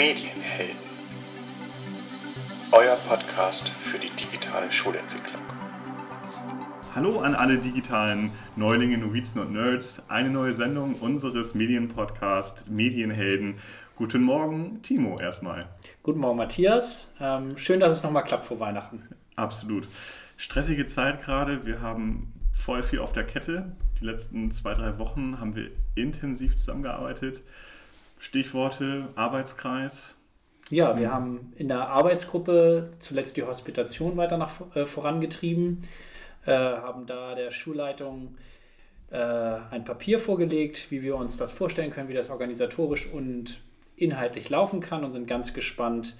Medienhelden. 0.00 0.76
Euer 2.72 2.96
Podcast 3.06 3.68
für 3.68 3.98
die 3.98 4.08
digitale 4.08 4.72
Schulentwicklung. 4.72 5.42
Hallo 6.94 7.20
an 7.20 7.34
alle 7.34 7.58
digitalen 7.58 8.30
Neulinge, 8.56 8.96
Novizen 8.96 9.42
und 9.42 9.52
Nerds. 9.52 10.00
Eine 10.08 10.30
neue 10.30 10.54
Sendung 10.54 10.94
unseres 10.94 11.54
Medienpodcasts 11.54 12.70
Medienhelden. 12.70 13.56
Guten 13.94 14.22
Morgen, 14.22 14.80
Timo, 14.80 15.20
erstmal. 15.20 15.68
Guten 16.02 16.20
Morgen, 16.20 16.38
Matthias. 16.38 17.12
Ähm, 17.20 17.58
schön, 17.58 17.78
dass 17.78 17.92
es 17.92 18.02
nochmal 18.02 18.24
klappt 18.24 18.46
vor 18.46 18.58
Weihnachten. 18.58 19.06
Absolut. 19.36 19.86
Stressige 20.38 20.86
Zeit 20.86 21.20
gerade. 21.20 21.66
Wir 21.66 21.82
haben 21.82 22.32
voll 22.54 22.82
viel 22.82 23.00
auf 23.00 23.12
der 23.12 23.24
Kette. 23.24 23.76
Die 24.00 24.06
letzten 24.06 24.50
zwei, 24.50 24.72
drei 24.72 24.98
Wochen 24.98 25.38
haben 25.38 25.54
wir 25.54 25.70
intensiv 25.94 26.56
zusammengearbeitet. 26.56 27.42
Stichworte 28.20 29.08
Arbeitskreis. 29.14 30.16
Ja, 30.68 30.98
wir 30.98 31.10
haben 31.10 31.52
in 31.56 31.68
der 31.68 31.88
Arbeitsgruppe 31.88 32.90
zuletzt 32.98 33.36
die 33.36 33.42
Hospitation 33.42 34.16
weiter 34.18 34.36
nach, 34.36 34.60
äh, 34.76 34.84
vorangetrieben, 34.84 35.88
äh, 36.44 36.52
haben 36.52 37.06
da 37.06 37.34
der 37.34 37.50
Schulleitung 37.50 38.36
äh, 39.10 39.16
ein 39.16 39.84
Papier 39.84 40.18
vorgelegt, 40.18 40.90
wie 40.90 41.02
wir 41.02 41.16
uns 41.16 41.38
das 41.38 41.50
vorstellen 41.50 41.90
können, 41.90 42.10
wie 42.10 42.14
das 42.14 42.28
organisatorisch 42.28 43.08
und 43.10 43.62
inhaltlich 43.96 44.50
laufen 44.50 44.80
kann 44.80 45.02
und 45.02 45.12
sind 45.12 45.26
ganz 45.26 45.54
gespannt, 45.54 46.14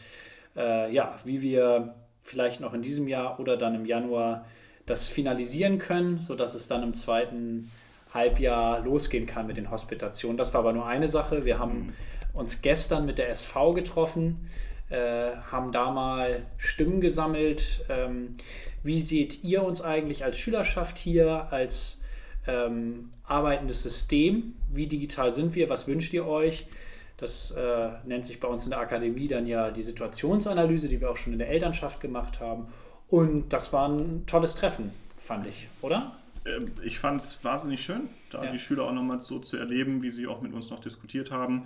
äh, 0.56 0.92
ja, 0.92 1.18
wie 1.24 1.42
wir 1.42 1.94
vielleicht 2.22 2.60
noch 2.60 2.72
in 2.72 2.80
diesem 2.80 3.08
Jahr 3.08 3.38
oder 3.38 3.58
dann 3.58 3.74
im 3.74 3.84
Januar 3.84 4.46
das 4.86 5.06
finalisieren 5.06 5.78
können, 5.78 6.22
sodass 6.22 6.54
es 6.54 6.66
dann 6.66 6.82
im 6.82 6.94
zweiten 6.94 7.70
Halbjahr 8.12 8.80
losgehen 8.80 9.26
kann 9.26 9.46
mit 9.46 9.56
den 9.56 9.70
Hospitationen. 9.70 10.36
Das 10.36 10.52
war 10.52 10.60
aber 10.60 10.72
nur 10.72 10.86
eine 10.86 11.08
Sache. 11.08 11.44
Wir 11.44 11.58
haben 11.58 11.78
mhm. 11.78 11.92
uns 12.32 12.62
gestern 12.62 13.06
mit 13.06 13.18
der 13.18 13.30
SV 13.30 13.72
getroffen, 13.72 14.48
äh, 14.88 15.30
haben 15.50 15.72
da 15.72 15.90
mal 15.90 16.42
Stimmen 16.56 17.00
gesammelt. 17.00 17.84
Ähm, 17.88 18.36
wie 18.82 19.00
seht 19.00 19.44
ihr 19.44 19.62
uns 19.62 19.82
eigentlich 19.82 20.24
als 20.24 20.38
Schülerschaft 20.38 20.98
hier, 20.98 21.48
als 21.50 22.00
ähm, 22.46 23.10
arbeitendes 23.24 23.82
System? 23.82 24.54
Wie 24.72 24.86
digital 24.86 25.32
sind 25.32 25.54
wir? 25.54 25.68
Was 25.68 25.86
wünscht 25.86 26.12
ihr 26.12 26.26
euch? 26.26 26.66
Das 27.18 27.50
äh, 27.50 27.90
nennt 28.06 28.24
sich 28.24 28.40
bei 28.40 28.48
uns 28.48 28.64
in 28.64 28.70
der 28.70 28.80
Akademie 28.80 29.28
dann 29.28 29.46
ja 29.46 29.70
die 29.70 29.82
Situationsanalyse, 29.82 30.88
die 30.88 31.00
wir 31.00 31.10
auch 31.10 31.18
schon 31.18 31.34
in 31.34 31.38
der 31.38 31.50
Elternschaft 31.50 32.00
gemacht 32.00 32.40
haben. 32.40 32.68
Und 33.08 33.50
das 33.52 33.72
war 33.72 33.88
ein 33.88 34.24
tolles 34.26 34.54
Treffen, 34.54 34.90
fand 35.18 35.46
ich, 35.46 35.68
oder? 35.82 36.12
Ähm, 36.44 36.72
ich 36.82 36.98
fand 36.98 37.20
es 37.20 37.42
wahnsinnig 37.44 37.82
schön, 37.82 38.08
da 38.30 38.44
ja. 38.44 38.52
die 38.52 38.58
Schüler 38.58 38.84
auch 38.84 38.92
nochmal 38.92 39.20
so 39.20 39.38
zu 39.38 39.56
erleben, 39.56 40.02
wie 40.02 40.10
sie 40.10 40.26
auch 40.26 40.40
mit 40.40 40.52
uns 40.52 40.70
noch 40.70 40.80
diskutiert 40.80 41.30
haben. 41.30 41.62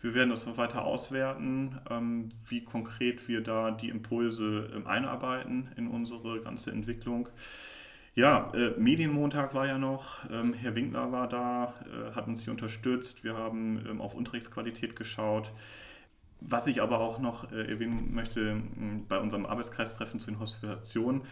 Wir 0.00 0.14
werden 0.14 0.30
das 0.30 0.44
noch 0.44 0.58
weiter 0.58 0.84
auswerten, 0.84 1.78
ähm, 1.90 2.30
wie 2.48 2.62
konkret 2.62 3.26
wir 3.26 3.42
da 3.42 3.70
die 3.70 3.88
Impulse 3.88 4.70
ähm, 4.74 4.86
einarbeiten 4.86 5.68
in 5.76 5.88
unsere 5.88 6.40
ganze 6.40 6.70
Entwicklung. 6.72 7.28
Ja, 8.14 8.52
äh, 8.54 8.78
Medienmontag 8.78 9.54
war 9.54 9.66
ja 9.66 9.76
noch, 9.76 10.22
Herr 10.28 10.76
Winkler 10.76 11.10
war 11.10 11.28
da, 11.28 11.74
äh, 11.84 12.14
hat 12.14 12.28
uns 12.28 12.44
hier 12.44 12.52
unterstützt, 12.52 13.24
wir 13.24 13.34
haben 13.34 14.00
auf 14.00 14.14
Unterrichtsqualität 14.14 14.94
geschaut. 14.94 15.50
Was 16.40 16.66
ich 16.66 16.82
aber 16.82 17.00
auch 17.00 17.18
noch 17.18 17.50
äh, 17.50 17.72
erwähnen 17.72 18.14
möchte 18.14 18.60
bei 19.08 19.18
unserem 19.18 19.46
Arbeitskreistreffen 19.46 20.20
zu 20.20 20.30
den 20.30 20.38
Hospitationen, 20.38 21.22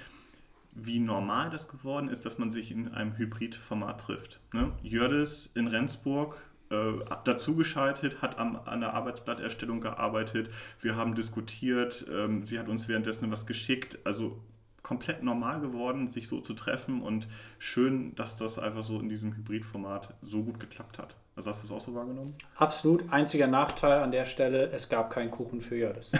wie 0.73 0.98
normal 0.98 1.51
das 1.51 1.69
geworden 1.69 2.09
ist, 2.09 2.25
dass 2.25 2.39
man 2.39 2.51
sich 2.51 2.70
in 2.70 2.89
einem 2.89 3.17
Hybridformat 3.17 4.01
trifft. 4.01 4.41
Ne? 4.53 4.73
Jördis 4.83 5.51
in 5.55 5.67
Rendsburg 5.67 6.42
äh, 6.70 6.92
dazugeschaltet, 7.25 8.23
hat 8.23 8.39
am, 8.39 8.56
an 8.56 8.81
der 8.81 8.95
Arbeitsblatterstellung 8.95 9.81
gearbeitet, 9.81 10.50
wir 10.81 10.97
haben 10.97 11.15
diskutiert, 11.15 12.06
ähm, 12.11 12.47
sie 12.47 12.59
hat 12.59 12.69
uns 12.69 12.89
währenddessen 12.89 13.31
was 13.31 13.47
geschickt. 13.47 13.98
Also 14.05 14.43
komplett 14.83 15.23
normal 15.23 15.61
geworden, 15.61 16.09
sich 16.09 16.28
so 16.28 16.41
zu 16.41 16.55
treffen 16.55 17.03
und 17.03 17.28
schön, 17.59 18.15
dass 18.15 18.37
das 18.37 18.59
einfach 18.59 18.82
so 18.82 18.99
in 18.99 19.09
diesem 19.09 19.37
Hybridformat 19.37 20.15
so 20.22 20.43
gut 20.43 20.59
geklappt 20.59 20.99
hat. 20.99 21.16
Also 21.34 21.48
hast 21.48 21.62
du 21.62 21.69
das 21.69 21.76
auch 21.76 21.81
so 21.81 21.94
wahrgenommen? 21.94 22.34
Absolut. 22.56 23.10
Einziger 23.10 23.47
Nachteil 23.47 24.03
an 24.03 24.10
der 24.10 24.26
Stelle, 24.26 24.70
es 24.70 24.88
gab 24.88 25.10
keinen 25.10 25.31
Kuchen 25.31 25.60
für 25.62 25.76
Jördis. 25.76 26.12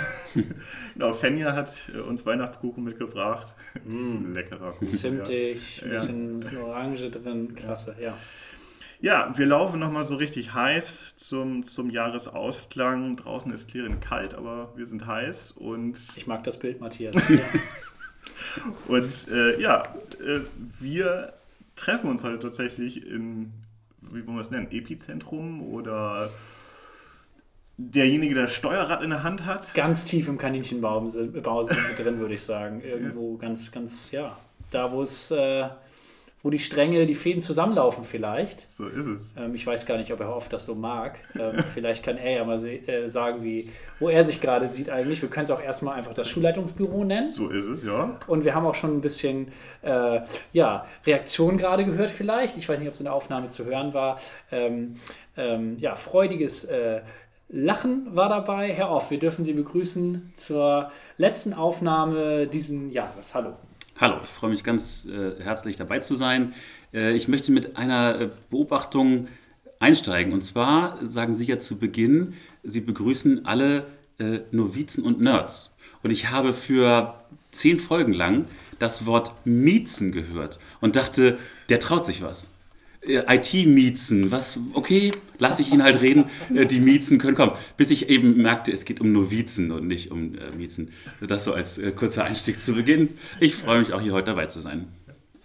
genau, 0.95 1.12
Fenja 1.12 1.55
hat 1.55 1.73
äh, 1.95 1.99
uns 1.99 2.25
Weihnachtskuchen 2.25 2.83
mitgebracht. 2.83 3.55
Mm. 3.84 4.33
Leckerer 4.33 4.73
Kuchen. 4.73 4.89
Zimtig, 4.89 5.78
ja. 5.78 5.84
ein 5.84 5.91
bisschen, 5.91 6.41
bisschen 6.41 6.62
Orange 6.62 7.11
drin, 7.11 7.55
klasse, 7.55 7.95
ja. 8.00 8.17
Ja, 9.03 9.37
wir 9.37 9.47
laufen 9.47 9.81
nochmal 9.81 10.05
so 10.05 10.15
richtig 10.15 10.55
heiß 10.55 11.17
zum, 11.17 11.65
zum 11.65 11.91
Jahresausklang. 11.91 13.17
Draußen 13.17 13.53
ist 13.53 13.69
klirrend 13.69 14.00
kalt, 14.00 14.33
aber 14.33 14.73
wir 14.77 14.87
sind 14.87 15.06
heiß 15.06 15.53
und... 15.53 15.99
Ich 16.17 16.27
mag 16.27 16.44
das 16.44 16.59
Bild, 16.59 16.81
Matthias. 16.81 17.17
Und 18.89 19.29
äh, 19.29 19.61
ja, 19.61 19.94
äh, 20.21 20.41
wir 20.79 21.33
treffen 21.77 22.11
uns 22.11 22.25
halt 22.25 22.43
tatsächlich 22.43 23.06
in, 23.06 23.53
wie 24.12 24.27
wollen 24.27 24.37
wir 24.37 24.43
es 24.43 24.50
nennen, 24.50 24.69
Epizentrum 24.71 25.62
oder 25.62 26.31
derjenige, 27.77 28.34
der 28.34 28.45
das 28.45 28.55
Steuerrad 28.55 29.03
in 29.03 29.11
der 29.11 29.23
Hand 29.23 29.45
hat. 29.45 29.75
Ganz 29.75 30.05
tief 30.05 30.28
im 30.28 30.39
Kaninchenbau 30.39 31.06
sind 31.06 31.34
wir 31.34 31.43
drin, 31.43 32.19
würde 32.19 32.34
ich 32.34 32.43
sagen. 32.43 32.81
Irgendwo 32.83 33.37
ganz, 33.37 33.73
ganz, 33.73 34.11
ja, 34.11 34.37
da 34.71 34.93
wo 34.93 35.03
es... 35.03 35.31
Äh, 35.31 35.69
wo 36.43 36.51
die 36.51 36.59
Stränge, 36.59 37.07
die 37.07 37.15
Fäden 37.15 37.41
zusammenlaufen 37.41 38.03
vielleicht. 38.05 38.69
So 38.71 38.89
ist 38.89 39.07
es. 39.07 39.35
Ähm, 39.37 39.55
ich 39.55 39.67
weiß 39.67 39.87
gar 39.87 39.97
nicht, 39.97 40.13
ob 40.13 40.21
er 40.21 40.35
oft 40.35 40.53
das 40.53 40.65
so 40.65 40.75
mag. 40.75 41.21
Ähm, 41.39 41.59
vielleicht 41.75 42.05
kann 42.05 42.19
er 42.19 42.33
ja 42.33 42.45
mal 42.45 42.65
äh, 42.65 43.09
sagen, 43.09 43.45
wie, 43.45 43.71
wo 44.01 44.09
er 44.09 44.25
sich 44.25 44.41
gerade 44.41 44.69
sieht 44.69 44.91
eigentlich. 44.91 45.23
Wir 45.23 45.31
können 45.31 45.45
es 45.45 45.51
auch 45.53 45.63
erstmal 45.63 45.95
einfach 45.95 46.15
das 46.15 46.29
Schulleitungsbüro 46.29 47.05
nennen. 47.05 47.29
So 47.29 47.49
ist 47.49 47.67
es, 47.67 47.85
ja. 47.85 48.19
Und 48.27 48.45
wir 48.45 48.55
haben 48.55 48.67
auch 48.67 48.75
schon 48.75 48.97
ein 48.97 49.01
bisschen 49.01 49.49
äh, 49.83 50.21
ja, 50.53 50.87
Reaktion 51.07 51.59
gerade 51.59 51.85
gehört 51.85 52.11
vielleicht. 52.11 52.57
Ich 52.59 52.69
weiß 52.69 52.81
nicht, 52.81 52.89
ob 52.89 52.95
es 52.95 53.01
in 53.01 53.05
der 53.05 53.15
Aufnahme 53.15 53.49
zu 53.49 53.65
hören 53.65 53.95
war. 53.95 54.19
Ähm, 54.51 54.95
ähm 55.37 55.77
ja, 55.79 55.95
freudiges 55.95 56.65
äh, 56.65 57.03
Lachen 57.49 58.17
war 58.17 58.29
dabei. 58.29 58.73
Herr 58.73 58.91
Off, 58.91 59.11
wir 59.11 59.19
dürfen 59.19 59.45
Sie 59.45 59.53
begrüßen 59.53 60.33
zur 60.37 60.91
letzten 61.19 61.53
Aufnahme 61.53 62.49
diesen 62.49 62.91
Jahres. 62.91 63.35
Hallo. 63.35 63.53
Hallo, 64.01 64.21
ich 64.23 64.29
freue 64.29 64.51
mich 64.51 64.65
ganz 64.65 65.07
äh, 65.07 65.43
herzlich 65.43 65.77
dabei 65.77 65.99
zu 65.99 66.15
sein. 66.15 66.55
Äh, 66.93 67.13
ich 67.13 67.29
möchte 67.29 67.53
mit 67.53 67.77
einer 67.77 68.21
äh, 68.21 68.31
Beobachtung 68.51 69.29
einsteigen. 69.79 70.33
Und 70.33 70.43
zwar 70.43 71.05
sagen 71.05 71.35
Sie 71.35 71.45
ja 71.45 71.59
zu 71.59 71.77
Beginn, 71.77 72.35
Sie 72.63 72.81
begrüßen 72.81 73.45
alle 73.45 73.87
äh, 74.19 74.41
Novizen 74.51 75.05
und 75.05 75.21
Nerds. 75.21 75.75
Und 76.03 76.11
ich 76.11 76.31
habe 76.31 76.53
für 76.53 77.23
zehn 77.53 77.79
Folgen 77.79 78.15
lang 78.15 78.47
das 78.79 79.07
Wort 79.07 79.33
Miezen 79.45 80.11
gehört 80.11 80.59
und 80.81 80.97
dachte, 80.97 81.39
der 81.69 81.79
traut 81.79 82.05
sich 82.05 82.23
was. 82.23 82.51
Äh, 83.05 83.37
IT-Miezen, 83.37 84.31
was, 84.31 84.59
okay, 84.75 85.11
lasse 85.39 85.63
ich 85.63 85.73
ihn 85.73 85.83
halt 85.83 86.01
reden, 86.01 86.27
äh, 86.55 86.67
die 86.67 86.81
Miezen 86.81 87.19
können 87.19 87.37
kommen. 87.37 87.53
Bis 87.77 87.91
ich 87.91 88.09
eben 88.09 88.37
merkte, 88.41 88.73
es 88.73 88.85
geht 88.85 89.01
um 89.01 89.13
Novizen 89.13 89.73
und 89.73 89.87
nicht 89.87 90.11
um 90.11 90.35
äh, 90.35 90.51
Miezen. 90.57 90.93
Das 91.21 91.45
so 91.45 91.53
als 91.53 91.79
äh, 91.79 91.91
kurzer 91.93 92.25
Einstieg 92.25 92.61
zu 92.61 92.75
Beginn. 92.75 93.11
Ich 93.41 93.57
freue 93.57 93.81
mich 93.81 93.93
auch 93.93 94.01
hier 94.01 94.12
heute 94.12 94.27
dabei 94.27 94.47
zu 94.47 94.61
sein. 94.61 94.89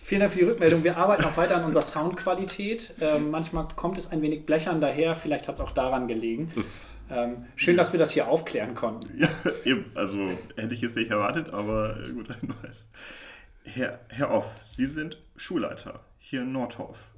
Vielen 0.04 0.22
Dank 0.22 0.32
für 0.32 0.40
die 0.40 0.46
Rückmeldung. 0.46 0.84
Wir 0.84 0.98
arbeiten 0.98 1.26
auch 1.26 1.36
weiter 1.36 1.58
an 1.58 1.66
unserer 1.66 1.82
Soundqualität. 1.82 2.94
Ähm, 3.02 3.32
manchmal 3.32 3.68
kommt 3.76 3.98
es 3.98 4.12
ein 4.12 4.22
wenig 4.22 4.46
blechern 4.46 4.80
daher, 4.80 5.16
vielleicht 5.16 5.48
hat 5.48 5.56
es 5.56 5.62
auch 5.62 5.72
daran 5.72 6.08
gelegen. 6.08 6.52
Ähm, 7.10 7.46
schön, 7.56 7.78
dass 7.78 7.92
wir 7.92 8.00
das 8.00 8.12
hier 8.12 8.28
aufklären 8.28 8.74
konnten. 8.74 9.18
Ja, 9.18 9.30
eben. 9.66 9.86
Also 9.96 10.18
hätte 10.56 10.76
ich 10.76 10.84
es 10.84 10.96
nicht 10.96 11.10
erwartet, 11.10 11.52
aber 11.54 11.98
guter 12.14 12.36
Hinweis. 12.40 12.90
Herr, 13.64 14.00
Herr 14.10 14.32
Off, 14.32 14.60
Sie 14.64 14.86
sind 14.86 15.22
Schulleiter 15.36 16.02
hier 16.20 16.42
in 16.42 16.52
Nordhof. 16.52 17.12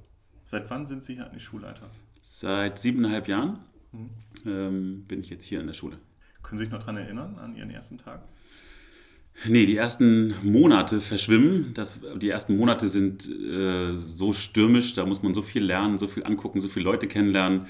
Seit 0.50 0.68
wann 0.68 0.84
sind 0.84 1.04
Sie 1.04 1.14
hier 1.14 1.26
eigentlich 1.26 1.44
Schulleiter? 1.44 1.88
Seit 2.22 2.80
siebeneinhalb 2.80 3.28
Jahren 3.28 3.60
mhm. 3.92 4.10
ähm, 4.44 5.04
bin 5.06 5.20
ich 5.20 5.30
jetzt 5.30 5.44
hier 5.44 5.60
in 5.60 5.68
der 5.68 5.74
Schule. 5.74 5.96
Können 6.42 6.58
Sie 6.58 6.64
sich 6.64 6.72
noch 6.72 6.80
daran 6.80 6.96
erinnern, 6.96 7.38
an 7.38 7.54
Ihren 7.54 7.70
ersten 7.70 7.98
Tag? 7.98 8.22
Nee, 9.46 9.64
die 9.64 9.76
ersten 9.76 10.34
Monate 10.42 11.00
verschwimmen. 11.00 11.72
Das, 11.74 12.00
die 12.16 12.30
ersten 12.30 12.56
Monate 12.56 12.88
sind 12.88 13.28
äh, 13.28 14.00
so 14.00 14.32
stürmisch, 14.32 14.92
da 14.94 15.06
muss 15.06 15.22
man 15.22 15.34
so 15.34 15.42
viel 15.42 15.62
lernen, 15.62 15.98
so 15.98 16.08
viel 16.08 16.24
angucken, 16.24 16.60
so 16.60 16.66
viele 16.66 16.86
Leute 16.86 17.06
kennenlernen. 17.06 17.66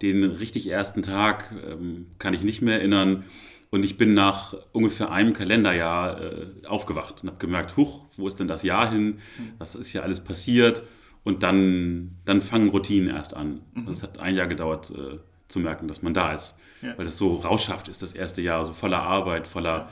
Den 0.00 0.24
richtig 0.24 0.70
ersten 0.70 1.02
Tag 1.02 1.52
ähm, 1.70 2.06
kann 2.18 2.32
ich 2.32 2.44
nicht 2.44 2.62
mehr 2.62 2.78
erinnern. 2.78 3.24
Und 3.68 3.84
ich 3.84 3.98
bin 3.98 4.14
nach 4.14 4.54
ungefähr 4.72 5.10
einem 5.10 5.34
Kalenderjahr 5.34 6.22
äh, 6.22 6.46
aufgewacht 6.66 7.22
und 7.22 7.28
habe 7.28 7.38
gemerkt, 7.38 7.76
huch, 7.76 8.06
wo 8.16 8.26
ist 8.26 8.40
denn 8.40 8.48
das 8.48 8.62
Jahr 8.62 8.90
hin? 8.90 9.04
Mhm. 9.06 9.52
Was 9.58 9.74
ist 9.74 9.88
hier 9.88 10.02
alles 10.02 10.20
passiert? 10.20 10.82
Und 11.24 11.42
dann, 11.42 12.18
dann 12.24 12.40
fangen 12.40 12.70
Routinen 12.70 13.14
erst 13.14 13.34
an. 13.34 13.62
Mhm. 13.74 13.88
Also 13.88 13.90
es 13.92 14.02
hat 14.02 14.18
ein 14.18 14.34
Jahr 14.34 14.48
gedauert 14.48 14.90
äh, 14.90 15.18
zu 15.48 15.60
merken, 15.60 15.86
dass 15.86 16.02
man 16.02 16.14
da 16.14 16.32
ist. 16.32 16.58
Ja. 16.80 16.96
Weil 16.98 17.04
das 17.04 17.16
so 17.16 17.32
rauschhaft 17.32 17.88
ist, 17.88 18.02
das 18.02 18.12
erste 18.12 18.42
Jahr, 18.42 18.64
so 18.64 18.72
voller 18.72 19.02
Arbeit, 19.02 19.46
voller 19.46 19.88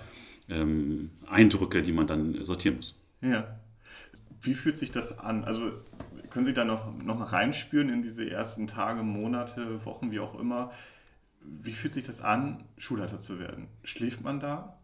ähm, 0.49 1.11
Eindrücke, 1.29 1.83
die 1.83 1.93
man 1.93 2.07
dann 2.07 2.45
sortieren 2.45 2.77
muss. 2.77 2.97
Ja. 3.21 3.61
Wie 4.43 4.55
fühlt 4.55 4.79
sich 4.79 4.91
das 4.91 5.19
an? 5.19 5.45
Also 5.45 5.71
können 6.31 6.45
Sie 6.45 6.55
da 6.55 6.65
noch, 6.65 6.93
noch 6.97 7.19
mal 7.19 7.27
reinspüren 7.27 7.91
in 7.91 8.03
diese 8.03 8.29
ersten 8.29 8.67
Tage, 8.67 9.03
Monate, 9.03 9.85
Wochen, 9.85 10.11
wie 10.11 10.21
auch 10.21 10.39
immer? 10.39 10.73
Wie 11.43 11.73
fühlt 11.73 11.93
sich 11.93 12.05
das 12.05 12.21
an, 12.21 12.65
Schulleiter 12.79 13.19
zu 13.19 13.39
werden? 13.39 13.69
Schläft 13.85 14.23
man 14.23 14.41
da 14.41 14.79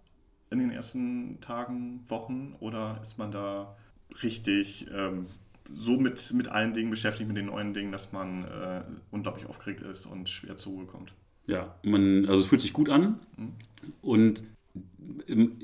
in 0.50 0.58
den 0.58 0.70
ersten 0.70 1.40
Tagen, 1.40 2.04
Wochen 2.08 2.54
oder 2.60 2.98
ist 3.02 3.19
man 3.19 3.31
da 3.31 3.76
richtig 4.22 4.87
ähm, 4.93 5.26
so 5.73 5.99
mit, 5.99 6.33
mit 6.33 6.49
allen 6.49 6.75
Dingen 6.75 6.91
beschäftigt, 6.91 7.29
mit 7.29 7.37
den 7.37 7.47
neuen 7.47 7.75
Dingen, 7.75 7.93
dass 7.93 8.13
man 8.13 8.45
äh, 8.45 8.83
unglaublich 9.11 9.47
aufgeregt 9.47 9.83
ist 9.83 10.07
und 10.07 10.29
schwer 10.29 10.57
zur 10.57 10.73
Ruhe 10.73 10.87
kommt? 10.87 11.13
Ja, 11.47 11.77
man, 11.83 12.27
also 12.27 12.41
es 12.41 12.49
fühlt 12.49 12.61
sich 12.61 12.73
gut 12.73 12.89
an 12.89 13.21
mhm. 13.37 13.53
und 14.03 14.45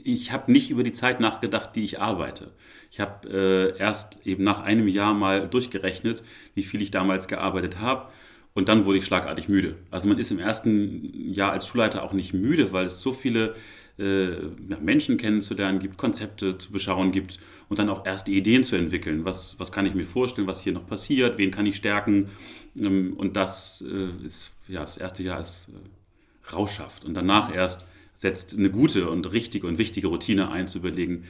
ich 0.05 0.33
habe 0.33 0.51
nicht 0.53 0.71
über 0.71 0.83
die 0.85 0.93
Zeit 0.93 1.21
nachgedacht, 1.21 1.75
die 1.75 1.85
ich 1.85 2.01
arbeite. 2.01 2.53
Ich 2.91 3.01
habe 3.01 3.29
äh, 3.29 3.79
erst 3.79 4.25
eben 4.27 4.45
nach 4.45 4.61
einem 4.61 4.89
Jahr 4.89 5.15
mal 5.15 5.49
durchgerechnet, 5.49 6.23
wie 6.55 6.63
viel 6.63 6.81
ich 6.81 6.91
damals 6.91 7.29
gearbeitet 7.29 7.81
habe. 7.81 8.11
Und 8.55 8.69
dann 8.69 8.85
wurde 8.85 8.99
ich 8.99 9.07
schlagartig 9.07 9.49
müde. 9.49 9.77
Also 9.91 10.09
man 10.09 10.19
ist 10.19 10.31
im 10.31 10.39
ersten 10.39 11.33
Jahr 11.33 11.53
als 11.53 11.67
Schulleiter 11.67 12.03
auch 12.03 12.13
nicht 12.13 12.35
müde, 12.35 12.73
weil 12.73 12.85
es 12.87 13.01
so 13.01 13.13
viele 13.13 13.55
Menschen 13.99 15.17
kennenzulernen 15.17 15.79
gibt, 15.79 15.99
Konzepte 15.99 16.57
zu 16.57 16.73
beschauen 16.73 17.13
gibt 17.13 17.39
und 17.69 17.79
dann 17.79 17.89
auch 17.89 18.07
erste 18.07 18.33
Ideen 18.33 18.65
zu 18.65 18.77
entwickeln. 18.77 19.25
Was, 19.25 19.59
was 19.59 19.71
kann 19.71 19.87
ich 19.87 19.95
mir 19.95 20.07
vorstellen, 20.07 20.47
was 20.47 20.63
hier 20.63 20.73
noch 20.73 20.87
passiert, 20.87 21.39
wen 21.39 21.51
kann 21.51 21.67
ich 21.67 21.77
stärken. 21.77 22.31
Ähm, 22.79 23.15
und 23.17 23.37
das 23.37 23.85
äh, 23.87 24.25
ist, 24.25 24.53
ja, 24.69 24.81
das 24.81 24.97
erste 24.97 25.23
Jahr 25.23 25.41
ist 25.41 25.71
äh, 25.71 26.53
rauschhaft. 26.55 27.05
Und 27.05 27.15
danach 27.15 27.55
erst 27.55 27.87
setzt 28.15 28.57
eine 28.57 28.71
gute 28.71 29.11
und 29.11 29.33
richtige 29.33 29.67
und 29.67 29.79
wichtige 29.79 30.09
Routine 30.09 30.51
ein, 30.51 30.69
zu 30.69 30.79
überlegen, 30.79 31.25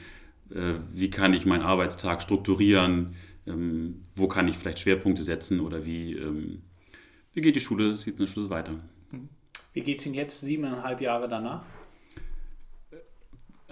äh, 0.51 0.75
wie 0.93 1.11
kann 1.11 1.35
ich 1.35 1.47
meinen 1.47 1.63
Arbeitstag 1.63 2.23
strukturieren, 2.23 3.15
ähm, 3.47 4.03
wo 4.15 4.29
kann 4.29 4.47
ich 4.49 4.57
vielleicht 4.57 4.79
Schwerpunkte 4.79 5.23
setzen 5.23 5.61
oder 5.61 5.85
wie, 5.85 6.15
ähm, 6.15 6.63
wie 7.33 7.41
geht 7.41 7.57
die 7.57 7.61
Schule, 7.61 7.99
sieht 7.99 8.19
eine 8.19 8.29
Schule 8.29 8.51
weiter. 8.51 8.79
Wie 9.73 9.81
geht 9.81 9.99
es 9.99 10.07
Ihnen 10.07 10.15
jetzt 10.15 10.41
siebeneinhalb 10.41 11.01
Jahre 11.01 11.29
danach? 11.29 11.65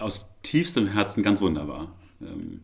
Aus 0.01 0.27
tiefstem 0.43 0.87
Herzen 0.87 1.23
ganz 1.23 1.41
wunderbar. 1.41 1.95
Ähm, 2.21 2.61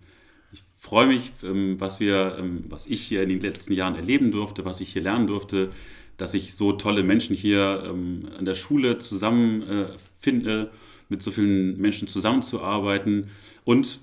ich 0.52 0.64
freue 0.80 1.08
mich, 1.08 1.32
was 1.42 2.00
wir, 2.00 2.42
was 2.70 2.88
ich 2.88 3.02
hier 3.02 3.22
in 3.22 3.30
den 3.30 3.42
letzten 3.42 3.74
Jahren 3.74 3.96
erleben 3.96 4.32
durfte, 4.32 4.64
was 4.64 4.80
ich 4.80 4.94
hier 4.94 5.02
lernen 5.02 5.28
durfte, 5.28 5.70
dass 6.18 6.34
ich 6.34 6.56
so 6.56 6.74
tolle 6.74 7.04
Menschen 7.04 7.36
hier 7.36 7.84
ähm, 7.86 8.28
an 8.38 8.46
der 8.46 8.56
Schule 8.56 8.98
zusammenfinde, 8.98 10.72
äh, 10.72 10.78
mit 11.10 11.24
so 11.24 11.32
vielen 11.32 11.78
Menschen 11.80 12.08
zusammenzuarbeiten 12.08 13.30
und 13.64 14.00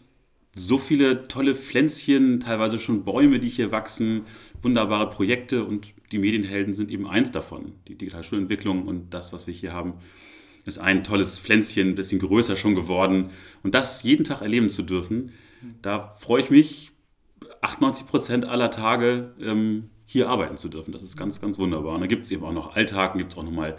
so 0.55 0.79
viele 0.79 1.27
tolle 1.27 1.57
Pflänzchen, 1.57 2.39
teilweise 2.39 2.79
schon 2.79 3.05
Bäume, 3.05 3.41
die 3.41 3.49
hier 3.49 3.73
wachsen, 3.73 4.23
wunderbare 4.63 5.11
Projekte 5.11 5.65
und 5.65 5.93
die 6.13 6.19
Medienhelden 6.19 6.73
sind 6.73 6.91
eben 6.91 7.09
eins 7.09 7.33
davon. 7.33 7.73
Die 7.89 7.97
digitale 7.97 8.23
Schulentwicklung 8.23 8.87
und 8.87 9.13
das, 9.13 9.33
was 9.33 9.49
wir 9.49 9.55
hier 9.55 9.73
haben, 9.73 9.95
ist 10.65 10.79
ein 10.79 11.05
tolles 11.05 11.39
Pflänzchen, 11.39 11.91
ein 11.91 11.95
bisschen 11.95 12.21
größer 12.21 12.57
schon 12.57 12.75
geworden. 12.75 13.31
Und 13.63 13.75
das 13.75 14.03
jeden 14.03 14.25
Tag 14.25 14.41
erleben 14.41 14.69
zu 14.69 14.83
dürfen, 14.83 15.33
da 15.83 16.09
freue 16.09 16.41
ich 16.41 16.51
mich 16.51 16.91
98 17.61 18.07
Prozent 18.07 18.45
aller 18.45 18.71
Tage 18.71 19.35
ähm, 19.41 19.91
hier 20.07 20.29
arbeiten 20.29 20.57
zu 20.57 20.69
dürfen. 20.69 20.93
Das 20.93 21.03
ist 21.03 21.17
ganz, 21.17 21.41
ganz 21.41 21.59
wunderbar. 21.59 21.95
Und 21.95 22.01
da 22.01 22.07
gibt 22.07 22.25
es 22.25 22.31
eben 22.31 22.45
auch 22.45 22.53
noch 22.53 22.77
Alltagen, 22.77 23.19
gibt 23.19 23.33
es 23.33 23.39
auch 23.39 23.43
nochmal 23.43 23.77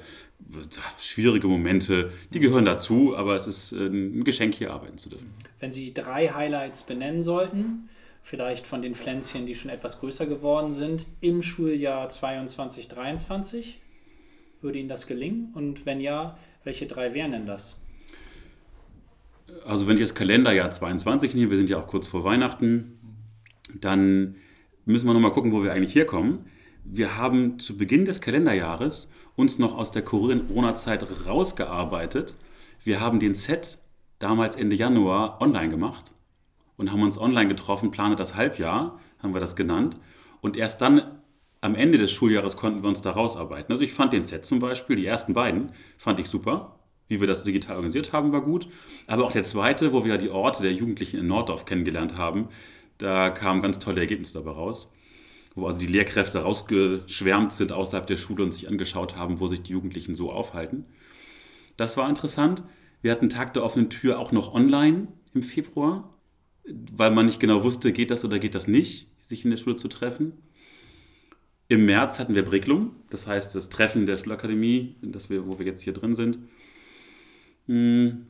schwierige 0.99 1.47
Momente, 1.47 2.11
die 2.33 2.39
gehören 2.39 2.65
dazu, 2.65 3.15
aber 3.15 3.35
es 3.35 3.47
ist 3.47 3.71
äh, 3.71 3.87
ein 3.87 4.23
Geschenk, 4.23 4.55
hier 4.55 4.73
arbeiten 4.73 4.97
zu 4.97 5.09
dürfen. 5.09 5.33
Wenn 5.59 5.71
Sie 5.71 5.93
drei 5.93 6.29
Highlights 6.29 6.83
benennen 6.83 7.23
sollten, 7.23 7.89
vielleicht 8.21 8.67
von 8.67 8.81
den 8.81 8.95
Pflänzchen, 8.95 9.45
die 9.45 9.55
schon 9.55 9.69
etwas 9.69 9.99
größer 9.99 10.25
geworden 10.25 10.71
sind, 10.71 11.07
im 11.21 11.41
Schuljahr 11.41 12.09
22, 12.09 12.87
23, 12.87 13.79
würde 14.61 14.79
Ihnen 14.79 14.89
das 14.89 15.07
gelingen? 15.07 15.51
Und 15.53 15.85
wenn 15.85 16.01
ja, 16.01 16.37
welche 16.65 16.87
drei 16.87 17.13
wären 17.13 17.31
denn 17.31 17.45
das? 17.45 17.79
Also 19.65 19.87
wenn 19.87 19.95
ich 19.95 20.01
das 20.01 20.15
Kalenderjahr 20.15 20.69
22 20.69 21.35
nehme, 21.35 21.51
wir 21.51 21.57
sind 21.57 21.69
ja 21.69 21.77
auch 21.77 21.87
kurz 21.87 22.07
vor 22.07 22.23
Weihnachten, 22.23 22.99
dann 23.73 24.35
müssen 24.85 25.07
wir 25.07 25.13
nochmal 25.13 25.31
gucken, 25.31 25.53
wo 25.53 25.63
wir 25.63 25.71
eigentlich 25.71 25.95
herkommen. 25.95 26.47
Wir 26.83 27.17
haben 27.17 27.59
zu 27.59 27.77
Beginn 27.77 28.05
des 28.05 28.19
Kalenderjahres 28.19 29.09
uns 29.35 29.57
noch 29.59 29.77
aus 29.77 29.91
der 29.91 30.01
Corona-Zeit 30.01 31.05
rausgearbeitet. 31.27 32.35
Wir 32.83 32.99
haben 32.99 33.19
den 33.19 33.35
Set 33.35 33.79
damals 34.19 34.55
Ende 34.55 34.75
Januar 34.75 35.41
online 35.41 35.69
gemacht 35.69 36.13
und 36.77 36.91
haben 36.91 37.01
uns 37.01 37.17
online 37.17 37.47
getroffen, 37.47 37.91
plane 37.91 38.15
das 38.15 38.35
Halbjahr, 38.35 38.99
haben 39.21 39.33
wir 39.33 39.41
das 39.41 39.55
genannt. 39.55 39.97
Und 40.41 40.57
erst 40.57 40.81
dann 40.81 41.19
am 41.65 41.75
Ende 41.75 41.97
des 41.97 42.11
Schuljahres 42.11 42.57
konnten 42.57 42.83
wir 42.83 42.89
uns 42.89 43.01
da 43.01 43.11
rausarbeiten. 43.11 43.71
Also 43.71 43.83
ich 43.83 43.91
fand 43.91 44.13
den 44.13 44.23
Set 44.23 44.45
zum 44.45 44.59
Beispiel, 44.59 44.95
die 44.95 45.05
ersten 45.05 45.33
beiden, 45.33 45.71
fand 45.97 46.19
ich 46.19 46.27
super. 46.27 46.79
Wie 47.07 47.19
wir 47.19 47.27
das 47.27 47.43
digital 47.43 47.75
organisiert 47.75 48.13
haben, 48.13 48.31
war 48.31 48.41
gut. 48.41 48.67
Aber 49.07 49.25
auch 49.25 49.31
der 49.31 49.43
zweite, 49.43 49.91
wo 49.91 50.05
wir 50.05 50.17
die 50.17 50.29
Orte 50.29 50.63
der 50.63 50.73
Jugendlichen 50.73 51.19
in 51.19 51.27
Norddorf 51.27 51.65
kennengelernt 51.65 52.17
haben, 52.17 52.49
da 52.97 53.29
kamen 53.29 53.61
ganz 53.61 53.79
tolle 53.79 54.01
Ergebnisse 54.01 54.35
dabei 54.35 54.51
raus, 54.51 54.91
wo 55.53 55.65
also 55.65 55.77
die 55.77 55.87
Lehrkräfte 55.87 56.39
rausgeschwärmt 56.39 57.51
sind 57.51 57.71
außerhalb 57.71 58.07
der 58.07 58.17
Schule 58.17 58.43
und 58.43 58.53
sich 58.53 58.67
angeschaut 58.67 59.17
haben, 59.17 59.39
wo 59.39 59.47
sich 59.47 59.61
die 59.61 59.73
Jugendlichen 59.73 60.15
so 60.15 60.31
aufhalten. 60.31 60.85
Das 61.77 61.97
war 61.97 62.07
interessant. 62.07 62.63
Wir 63.01 63.11
hatten 63.11 63.29
Tag 63.29 63.53
der 63.53 63.63
offenen 63.63 63.89
Tür 63.89 64.19
auch 64.19 64.31
noch 64.31 64.53
online 64.53 65.07
im 65.33 65.43
Februar, 65.43 66.15
weil 66.63 67.11
man 67.11 67.25
nicht 67.25 67.39
genau 67.39 67.63
wusste, 67.63 67.91
geht 67.91 68.09
das 68.11 68.23
oder 68.25 68.39
geht 68.39 68.55
das 68.55 68.67
nicht, 68.67 69.09
sich 69.21 69.43
in 69.43 69.51
der 69.51 69.57
Schule 69.57 69.75
zu 69.75 69.87
treffen. 69.87 70.33
Im 71.67 71.85
März 71.85 72.19
hatten 72.19 72.35
wir 72.35 72.45
Bricklum, 72.45 72.95
das 73.09 73.25
heißt 73.25 73.55
das 73.55 73.69
Treffen 73.69 74.05
der 74.05 74.17
Schulakademie, 74.17 74.95
das 75.01 75.29
wir, 75.29 75.47
wo 75.47 75.57
wir 75.57 75.65
jetzt 75.65 75.81
hier 75.81 75.93
drin 75.93 76.13
sind. 76.13 76.37
Hm, 77.67 78.27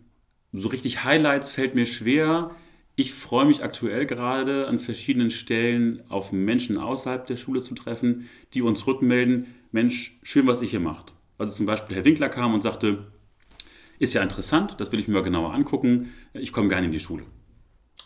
so 0.53 0.69
richtig 0.69 1.03
Highlights 1.03 1.51
fällt 1.51 1.75
mir 1.75 1.85
schwer. 1.85 2.51
Ich 2.95 3.13
freue 3.13 3.45
mich 3.45 3.61
aktuell 3.61 4.05
gerade 4.05 4.67
an 4.67 4.79
verschiedenen 4.79 5.31
Stellen 5.31 6.01
auf 6.07 6.31
Menschen 6.31 6.77
außerhalb 6.77 7.27
der 7.27 7.35
Schule 7.35 7.59
zu 7.59 7.75
treffen, 7.75 8.29
die 8.53 8.61
uns 8.61 8.87
rückmelden, 8.87 9.47
Mensch, 9.73 10.17
schön, 10.23 10.47
was 10.47 10.61
ihr 10.61 10.69
hier 10.69 10.79
macht. 10.79 11.11
Also 11.37 11.53
zum 11.57 11.65
Beispiel 11.65 11.97
Herr 11.97 12.05
Winkler 12.05 12.29
kam 12.29 12.53
und 12.53 12.63
sagte, 12.63 13.11
ist 13.99 14.13
ja 14.13 14.23
interessant, 14.23 14.75
das 14.77 14.93
will 14.93 14.99
ich 14.99 15.09
mir 15.09 15.15
mal 15.15 15.23
genauer 15.23 15.53
angucken, 15.53 16.13
ich 16.33 16.53
komme 16.53 16.69
gerne 16.69 16.85
in 16.85 16.93
die 16.93 17.01
Schule. 17.01 17.23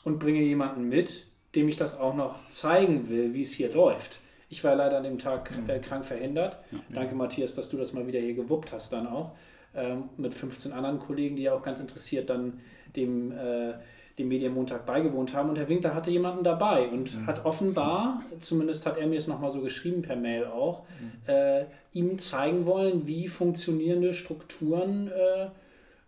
Und 0.04 0.18
bringe 0.18 0.42
jemanden 0.42 0.90
mit, 0.90 1.28
dem 1.54 1.68
ich 1.68 1.76
das 1.76 2.00
auch 2.00 2.16
noch 2.16 2.48
zeigen 2.50 3.10
will, 3.10 3.36
wie 3.36 3.42
es 3.42 3.52
hier 3.52 3.72
läuft. 3.72 4.22
Ich 4.50 4.64
war 4.64 4.76
leider 4.76 4.98
an 4.98 5.04
dem 5.04 5.20
Tag 5.20 5.52
äh, 5.68 5.80
krank 5.80 6.06
verhindert. 6.06 6.58
Ja. 6.72 6.80
Danke, 6.94 7.16
Matthias, 7.16 7.56
dass 7.56 7.70
du 7.70 7.78
das 7.78 7.94
mal 7.94 8.08
wieder 8.08 8.20
hier 8.20 8.34
gewuppt 8.34 8.74
hast 8.74 8.92
dann 8.92 9.08
auch. 9.08 9.32
Ähm, 9.76 10.10
mit 10.18 10.34
15 10.34 10.74
anderen 10.74 11.00
Kollegen, 11.00 11.36
die 11.36 11.44
ja 11.44 11.54
auch 11.54 11.64
ganz 11.64 11.80
interessiert 11.80 12.30
dann 12.30 12.60
dem... 12.96 13.32
Äh, 13.32 13.74
dem 14.20 14.28
Medienmontag 14.28 14.86
beigewohnt 14.86 15.34
haben. 15.34 15.50
Und 15.50 15.58
Herr 15.58 15.70
Winkler 15.70 15.96
hatte 15.96 16.12
jemanden 16.12 16.44
dabei 16.44 16.88
und 16.90 17.16
mhm. 17.16 17.26
hat 17.26 17.46
offenbar, 17.46 18.22
zumindest 18.40 18.86
hat 18.86 18.98
er 18.98 19.08
mir 19.08 19.18
es 19.18 19.28
nochmal 19.28 19.50
so 19.50 19.62
geschrieben 19.62 20.02
per 20.02 20.18
Mail 20.18 20.46
auch, 20.46 20.84
mhm. 21.00 21.34
äh, 21.34 21.66
ihm 21.94 22.20
zeigen 22.20 22.66
wollen, 22.66 23.08
wie 23.08 23.28
funktionierende 23.30 24.14
Strukturen 24.14 25.08
äh, 25.08 25.48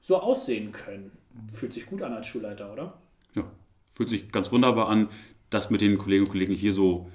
so 0.02 0.18
aussehen 0.18 0.74
können. 0.74 1.12
Mhm. 1.34 1.54
Fühlt 1.54 1.74
sich 1.74 1.86
gut 1.86 2.02
an 2.04 2.14
als 2.14 2.28
Schulleiter, 2.28 2.72
oder? 2.72 2.94
Ja, 3.34 3.44
fühlt 3.90 4.10
sich 4.10 4.32
ganz 4.32 4.52
wunderbar 4.52 4.90
an, 4.90 5.08
das 5.50 5.70
mit 5.70 5.82
den 5.82 5.98
Kolleginnen 5.98 6.26
und 6.26 6.32
Kollegen 6.32 6.54
hier 6.54 6.74
so 6.74 7.10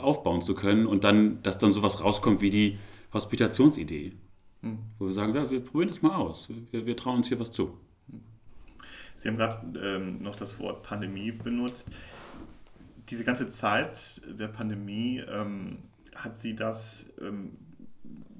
aufbauen 0.00 0.42
zu 0.42 0.54
können 0.54 0.86
und 0.86 1.04
dann, 1.04 1.42
dass 1.42 1.58
dann 1.58 1.72
sowas 1.72 2.02
rauskommt 2.02 2.40
wie 2.40 2.50
die 2.50 2.78
Hospitationsidee. 3.12 4.12
Mhm. 4.62 4.78
Wo 4.98 5.06
wir 5.06 5.12
sagen, 5.12 5.34
ja, 5.34 5.50
wir 5.50 5.60
probieren 5.60 5.88
das 5.88 6.02
mal 6.02 6.16
aus. 6.16 6.48
Wir, 6.70 6.86
wir 6.86 6.96
trauen 6.96 7.16
uns 7.16 7.28
hier 7.28 7.38
was 7.38 7.52
zu. 7.52 7.76
Sie 9.14 9.28
haben 9.28 9.36
gerade 9.36 9.78
ähm, 9.78 10.22
noch 10.22 10.36
das 10.36 10.58
Wort 10.58 10.82
Pandemie 10.82 11.32
benutzt. 11.32 11.90
Diese 13.08 13.24
ganze 13.24 13.48
Zeit 13.48 14.20
der 14.26 14.48
Pandemie, 14.48 15.22
ähm, 15.28 15.78
hat 16.16 16.36
Sie 16.36 16.56
das 16.56 17.12
ähm, 17.20 17.52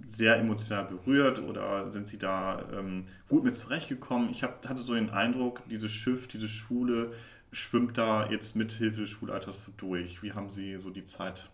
sehr 0.06 0.36
emotional 0.38 0.84
berührt 0.84 1.40
oder 1.40 1.90
sind 1.92 2.06
Sie 2.06 2.18
da 2.18 2.64
ähm, 2.72 3.06
gut 3.28 3.44
mit 3.44 3.56
zurechtgekommen? 3.56 4.30
Ich 4.30 4.42
hab, 4.42 4.66
hatte 4.68 4.82
so 4.82 4.94
den 4.94 5.10
Eindruck, 5.10 5.62
dieses 5.68 5.92
Schiff, 5.92 6.28
diese 6.28 6.48
Schule 6.48 7.12
schwimmt 7.52 7.98
da 7.98 8.30
jetzt 8.30 8.56
mit 8.56 8.72
Hilfe 8.72 9.00
des 9.02 9.10
Schulalters 9.10 9.62
so 9.62 9.72
durch. 9.76 10.22
Wie 10.22 10.32
haben 10.32 10.50
Sie 10.50 10.78
so 10.78 10.90
die 10.90 11.04
Zeit 11.04 11.50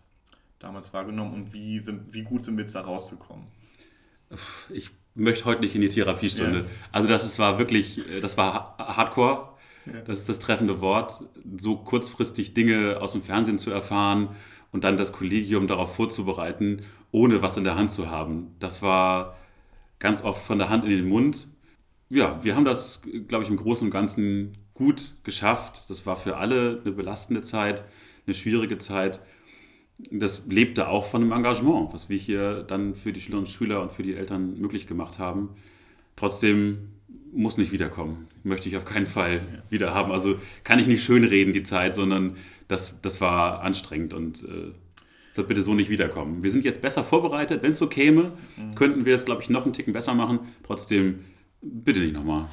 damals 0.59 0.93
wahrgenommen 0.93 1.33
und 1.33 1.53
wie, 1.53 1.79
sind, 1.79 2.13
wie 2.13 2.23
gut 2.23 2.43
sind 2.43 2.57
wir 2.57 2.63
jetzt 2.63 2.75
da 2.75 2.81
rausgekommen? 2.81 3.45
Ich 4.69 4.91
möchte 5.15 5.45
heute 5.45 5.61
nicht 5.61 5.75
in 5.75 5.81
die 5.81 5.89
Therapiestunde. 5.89 6.59
Ja. 6.59 6.65
Also 6.91 7.07
das 7.07 7.25
ist, 7.25 7.39
war 7.39 7.59
wirklich, 7.59 7.99
äh, 8.09 8.21
das 8.21 8.37
war 8.37 8.77
Hardcore. 8.77 9.53
Ja. 9.85 10.01
Das 10.01 10.19
ist 10.19 10.29
das 10.29 10.39
treffende 10.39 10.79
Wort, 10.81 11.23
so 11.57 11.75
kurzfristig 11.75 12.53
Dinge 12.53 13.01
aus 13.01 13.11
dem 13.11 13.21
Fernsehen 13.21 13.59
zu 13.59 13.69
erfahren 13.69 14.29
und 14.71 14.85
dann 14.85 14.97
das 14.97 15.11
Kollegium 15.11 15.67
darauf 15.67 15.95
vorzubereiten, 15.95 16.83
ohne 17.11 17.41
was 17.41 17.57
in 17.57 17.65
der 17.65 17.75
Hand 17.75 17.91
zu 17.91 18.09
haben. 18.09 18.55
Das 18.59 18.81
war 18.81 19.37
ganz 19.99 20.23
oft 20.23 20.43
von 20.43 20.57
der 20.57 20.69
Hand 20.69 20.85
in 20.85 20.89
den 20.89 21.07
Mund. 21.07 21.47
Ja, 22.09 22.43
wir 22.43 22.55
haben 22.55 22.65
das, 22.65 23.01
glaube 23.27 23.43
ich, 23.43 23.49
im 23.49 23.57
Großen 23.57 23.87
und 23.87 23.91
Ganzen 23.91 24.57
gut 24.83 25.13
geschafft. 25.23 25.89
Das 25.89 26.05
war 26.05 26.15
für 26.15 26.37
alle 26.37 26.81
eine 26.83 26.93
belastende 26.93 27.41
Zeit, 27.41 27.83
eine 28.25 28.33
schwierige 28.33 28.77
Zeit. 28.77 29.19
das 30.11 30.43
lebte 30.47 30.87
auch 30.87 31.05
von 31.05 31.21
dem 31.21 31.31
Engagement, 31.31 31.93
was 31.93 32.09
wir 32.09 32.17
hier 32.17 32.63
dann 32.63 32.95
für 32.95 33.13
die 33.13 33.21
Schülerinnen 33.21 33.45
und 33.45 33.51
Schüler 33.51 33.81
und 33.81 33.91
für 33.91 34.03
die 34.03 34.15
Eltern 34.15 34.59
möglich 34.59 34.87
gemacht 34.87 35.19
haben. 35.19 35.49
Trotzdem 36.15 36.89
muss 37.31 37.57
nicht 37.57 37.71
wiederkommen. 37.71 38.27
Möchte 38.43 38.67
ich 38.67 38.75
auf 38.75 38.85
keinen 38.85 39.05
Fall 39.05 39.39
wieder 39.69 39.93
haben. 39.93 40.11
Also 40.11 40.35
kann 40.63 40.79
ich 40.79 40.87
nicht 40.87 41.03
schönreden 41.03 41.53
die 41.53 41.63
Zeit, 41.63 41.95
sondern 41.95 42.35
das, 42.67 42.99
das 43.01 43.21
war 43.21 43.61
anstrengend 43.61 44.13
und 44.13 44.43
äh, 44.43 44.71
soll 45.31 45.45
bitte 45.45 45.63
so 45.63 45.73
nicht 45.73 45.89
wiederkommen. 45.89 46.43
Wir 46.43 46.51
sind 46.51 46.65
jetzt 46.65 46.81
besser 46.81 47.03
vorbereitet. 47.03 47.63
Wenn 47.63 47.71
es 47.71 47.79
so 47.79 47.87
käme, 47.87 48.33
mhm. 48.57 48.75
könnten 48.75 49.05
wir 49.05 49.15
es, 49.15 49.25
glaube 49.25 49.41
ich, 49.41 49.49
noch 49.49 49.63
einen 49.63 49.73
Ticken 49.73 49.93
besser 49.93 50.13
machen. 50.13 50.39
Trotzdem 50.63 51.19
bitte 51.61 52.01
nicht 52.01 52.13
nochmal. 52.13 52.49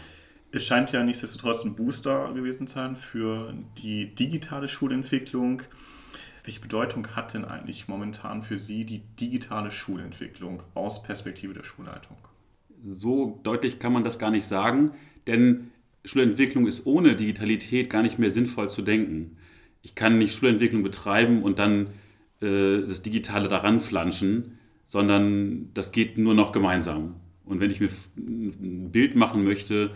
Es 0.52 0.66
scheint 0.66 0.90
ja 0.90 1.04
nichtsdestotrotz 1.04 1.64
ein 1.64 1.76
Booster 1.76 2.32
gewesen 2.32 2.66
zu 2.66 2.74
sein 2.74 2.96
für 2.96 3.54
die 3.78 4.14
digitale 4.14 4.66
Schulentwicklung. 4.66 5.62
Welche 6.42 6.60
Bedeutung 6.60 7.06
hat 7.14 7.34
denn 7.34 7.44
eigentlich 7.44 7.86
momentan 7.86 8.42
für 8.42 8.58
Sie 8.58 8.84
die 8.84 9.02
digitale 9.20 9.70
Schulentwicklung 9.70 10.64
aus 10.74 11.04
Perspektive 11.04 11.54
der 11.54 11.62
Schulleitung? 11.62 12.16
So 12.84 13.38
deutlich 13.44 13.78
kann 13.78 13.92
man 13.92 14.02
das 14.02 14.18
gar 14.18 14.30
nicht 14.32 14.44
sagen, 14.44 14.92
denn 15.28 15.70
Schulentwicklung 16.04 16.66
ist 16.66 16.84
ohne 16.86 17.14
Digitalität 17.14 17.88
gar 17.88 18.02
nicht 18.02 18.18
mehr 18.18 18.30
sinnvoll 18.32 18.70
zu 18.70 18.82
denken. 18.82 19.36
Ich 19.82 19.94
kann 19.94 20.18
nicht 20.18 20.34
Schulentwicklung 20.34 20.82
betreiben 20.82 21.42
und 21.42 21.60
dann 21.60 21.90
äh, 22.40 22.80
das 22.80 23.02
Digitale 23.02 23.46
daran 23.46 23.78
flanschen, 23.78 24.58
sondern 24.84 25.70
das 25.74 25.92
geht 25.92 26.18
nur 26.18 26.34
noch 26.34 26.50
gemeinsam. 26.50 27.16
Und 27.44 27.60
wenn 27.60 27.70
ich 27.70 27.80
mir 27.80 27.90
ein 28.16 28.90
Bild 28.90 29.14
machen 29.14 29.44
möchte, 29.44 29.92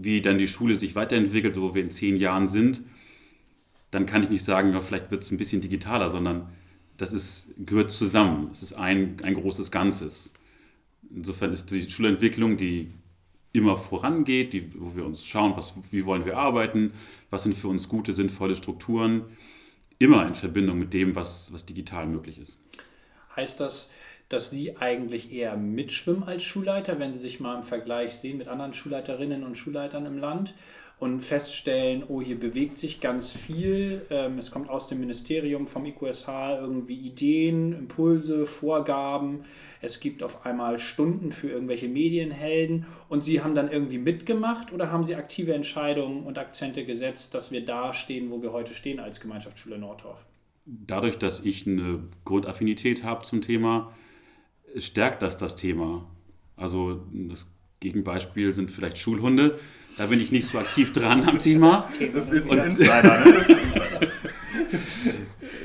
wie 0.00 0.20
dann 0.20 0.38
die 0.38 0.48
Schule 0.48 0.76
sich 0.76 0.94
weiterentwickelt, 0.94 1.60
wo 1.60 1.74
wir 1.74 1.82
in 1.82 1.90
zehn 1.90 2.16
Jahren 2.16 2.46
sind, 2.46 2.82
dann 3.90 4.06
kann 4.06 4.22
ich 4.22 4.30
nicht 4.30 4.44
sagen, 4.44 4.72
ja, 4.72 4.80
vielleicht 4.80 5.10
wird 5.10 5.22
es 5.22 5.30
ein 5.30 5.38
bisschen 5.38 5.60
digitaler, 5.60 6.08
sondern 6.08 6.48
das 6.96 7.12
ist, 7.12 7.54
gehört 7.58 7.90
zusammen. 7.90 8.48
Es 8.52 8.62
ist 8.62 8.74
ein, 8.74 9.16
ein 9.22 9.34
großes 9.34 9.70
Ganzes. 9.70 10.32
Insofern 11.14 11.52
ist 11.52 11.70
die 11.70 11.88
Schulentwicklung, 11.88 12.56
die 12.56 12.92
immer 13.52 13.76
vorangeht, 13.76 14.52
die, 14.52 14.72
wo 14.78 14.94
wir 14.94 15.06
uns 15.06 15.24
schauen, 15.24 15.56
was, 15.56 15.74
wie 15.90 16.04
wollen 16.04 16.26
wir 16.26 16.36
arbeiten, 16.36 16.92
was 17.30 17.44
sind 17.44 17.54
für 17.54 17.68
uns 17.68 17.88
gute, 17.88 18.12
sinnvolle 18.12 18.56
Strukturen, 18.56 19.24
immer 19.98 20.26
in 20.26 20.34
Verbindung 20.34 20.78
mit 20.78 20.92
dem, 20.92 21.14
was, 21.14 21.52
was 21.52 21.64
digital 21.64 22.06
möglich 22.06 22.38
ist. 22.38 22.58
Heißt 23.34 23.60
das, 23.60 23.90
dass 24.28 24.50
Sie 24.50 24.76
eigentlich 24.76 25.32
eher 25.32 25.56
mitschwimmen 25.56 26.24
als 26.24 26.42
Schulleiter, 26.42 26.98
wenn 26.98 27.12
Sie 27.12 27.18
sich 27.18 27.40
mal 27.40 27.56
im 27.56 27.62
Vergleich 27.62 28.14
sehen 28.14 28.38
mit 28.38 28.48
anderen 28.48 28.72
Schulleiterinnen 28.72 29.44
und 29.44 29.56
Schulleitern 29.56 30.06
im 30.06 30.18
Land? 30.18 30.54
und 31.00 31.20
feststellen, 31.20 32.02
oh, 32.08 32.20
hier 32.20 32.38
bewegt 32.38 32.76
sich 32.76 33.00
ganz 33.00 33.32
viel. 33.32 34.04
Ähm, 34.10 34.38
es 34.38 34.50
kommt 34.50 34.68
aus 34.68 34.88
dem 34.88 34.98
Ministerium 35.00 35.66
vom 35.66 35.86
IQSH 35.86 36.28
irgendwie 36.60 36.96
Ideen, 36.96 37.72
Impulse, 37.72 38.46
Vorgaben. 38.46 39.44
Es 39.80 40.00
gibt 40.00 40.24
auf 40.24 40.44
einmal 40.44 40.78
Stunden 40.80 41.30
für 41.30 41.50
irgendwelche 41.50 41.88
Medienhelden 41.88 42.86
und 43.08 43.22
Sie 43.22 43.42
haben 43.42 43.54
dann 43.54 43.70
irgendwie 43.70 43.98
mitgemacht 43.98 44.72
oder 44.72 44.90
haben 44.90 45.04
Sie 45.04 45.14
aktive 45.14 45.54
Entscheidungen 45.54 46.24
und 46.24 46.36
Akzente 46.36 46.84
gesetzt, 46.84 47.32
dass 47.34 47.52
wir 47.52 47.64
da 47.64 47.92
stehen, 47.92 48.30
wo 48.30 48.42
wir 48.42 48.52
heute 48.52 48.74
stehen 48.74 48.98
als 48.98 49.20
Gemeinschaftsschule 49.20 49.78
Nordorf? 49.78 50.24
Dadurch, 50.66 51.16
dass 51.16 51.40
ich 51.40 51.66
eine 51.66 52.00
Grundaffinität 52.24 53.04
habe 53.04 53.22
zum 53.22 53.40
Thema, 53.40 53.92
stärkt 54.76 55.22
das 55.22 55.36
das 55.36 55.56
Thema. 55.56 56.06
Also 56.56 57.06
das 57.12 57.46
Gegenbeispiel 57.80 58.52
sind 58.52 58.70
vielleicht 58.70 58.98
Schulhunde. 58.98 59.58
Da 59.96 60.06
bin 60.06 60.20
ich 60.20 60.30
nicht 60.30 60.46
so 60.46 60.58
aktiv 60.58 60.92
dran 60.92 61.24
am 61.24 61.38
Thema. 61.38 61.84
Das 62.12 62.30
ist 62.30 62.50
ein 62.50 62.58
Insider, 62.58 63.24
ne? 63.24 64.08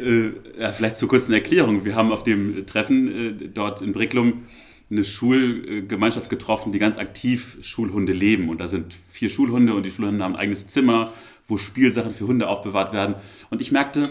äh, 0.04 0.62
ja, 0.62 0.72
vielleicht 0.72 0.98
zur 0.98 1.08
kurzen 1.08 1.34
Erklärung. 1.34 1.86
Wir 1.86 1.96
haben 1.96 2.12
auf 2.12 2.24
dem 2.24 2.66
Treffen 2.66 3.42
äh, 3.42 3.48
dort 3.48 3.82
in 3.82 3.94
Bricklum 3.94 4.46
eine 4.90 5.06
Schulgemeinschaft 5.06 6.30
getroffen, 6.30 6.72
die 6.72 6.80
ganz 6.80 6.98
aktiv 6.98 7.58
Schulhunde 7.62 8.14
leben. 8.14 8.50
Und 8.50 8.60
da 8.60 8.68
sind 8.68 8.94
vier 8.94 9.30
Schulhunde 9.30 9.74
und 9.74 9.84
die 9.84 9.92
Schulhunde 9.92 10.24
haben 10.24 10.36
ein 10.36 10.42
eigenes 10.42 10.68
Zimmer, 10.68 11.14
wo 11.48 11.58
Spielsachen 11.58 12.14
für 12.14 12.28
Hunde 12.28 12.48
aufbewahrt 12.48 12.94
werden. 12.94 13.16
Und 13.50 13.62
ich 13.62 13.72
merkte, 13.72 14.04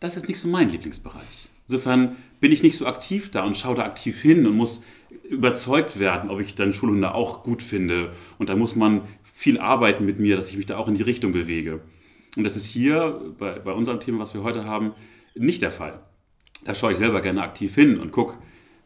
das 0.00 0.16
ist 0.16 0.28
nicht 0.28 0.38
so 0.38 0.48
mein 0.48 0.70
Lieblingsbereich. 0.70 1.48
Insofern 1.66 2.16
bin 2.40 2.52
ich 2.52 2.62
nicht 2.62 2.76
so 2.76 2.86
aktiv 2.86 3.30
da 3.30 3.44
und 3.44 3.56
schaue 3.56 3.76
da 3.76 3.84
aktiv 3.84 4.20
hin 4.20 4.46
und 4.46 4.56
muss 4.56 4.82
überzeugt 5.28 5.98
werden, 5.98 6.30
ob 6.30 6.40
ich 6.40 6.54
dann 6.54 6.72
Schulhunde 6.72 7.14
auch 7.14 7.42
gut 7.42 7.62
finde. 7.62 8.12
Und 8.38 8.48
da 8.48 8.56
muss 8.56 8.76
man 8.76 9.02
viel 9.22 9.58
arbeiten 9.58 10.04
mit 10.04 10.18
mir, 10.18 10.36
dass 10.36 10.50
ich 10.50 10.56
mich 10.56 10.66
da 10.66 10.76
auch 10.76 10.88
in 10.88 10.94
die 10.94 11.02
Richtung 11.02 11.32
bewege. 11.32 11.80
Und 12.36 12.44
das 12.44 12.56
ist 12.56 12.66
hier 12.66 13.34
bei, 13.38 13.58
bei 13.58 13.72
unserem 13.72 14.00
Thema, 14.00 14.18
was 14.18 14.34
wir 14.34 14.42
heute 14.42 14.64
haben, 14.64 14.92
nicht 15.34 15.62
der 15.62 15.72
Fall. 15.72 16.00
Da 16.64 16.74
schaue 16.74 16.92
ich 16.92 16.98
selber 16.98 17.20
gerne 17.20 17.42
aktiv 17.42 17.74
hin 17.74 17.98
und 17.98 18.12
gucke, 18.12 18.38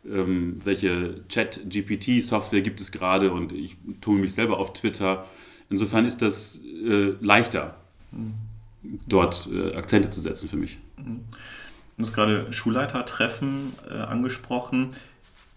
ähm, 0.09 0.61
welche 0.65 1.27
Chat-GPT-Software 1.29 2.63
gibt 2.63 2.81
es 2.81 2.93
gerade 2.93 3.33
und 3.33 3.53
ich 3.53 3.77
tue 4.01 4.19
mich 4.19 4.33
selber 4.35 4.59
auf 4.59 4.73
Twitter. 4.73 5.27
Insofern 5.69 6.05
ist 6.07 6.23
das 6.23 6.61
äh, 6.85 7.15
leichter, 7.21 7.77
dort 9.07 9.49
äh, 9.53 9.77
Akzente 9.77 10.11
zu 10.11 10.21
setzen 10.21 10.49
für 10.49 10.57
mich. 10.57 10.79
Du 12.01 12.07
hast 12.07 12.15
gerade 12.15 12.51
Schulleitertreffen 12.51 13.75
äh, 13.91 13.93
angesprochen. 13.93 14.89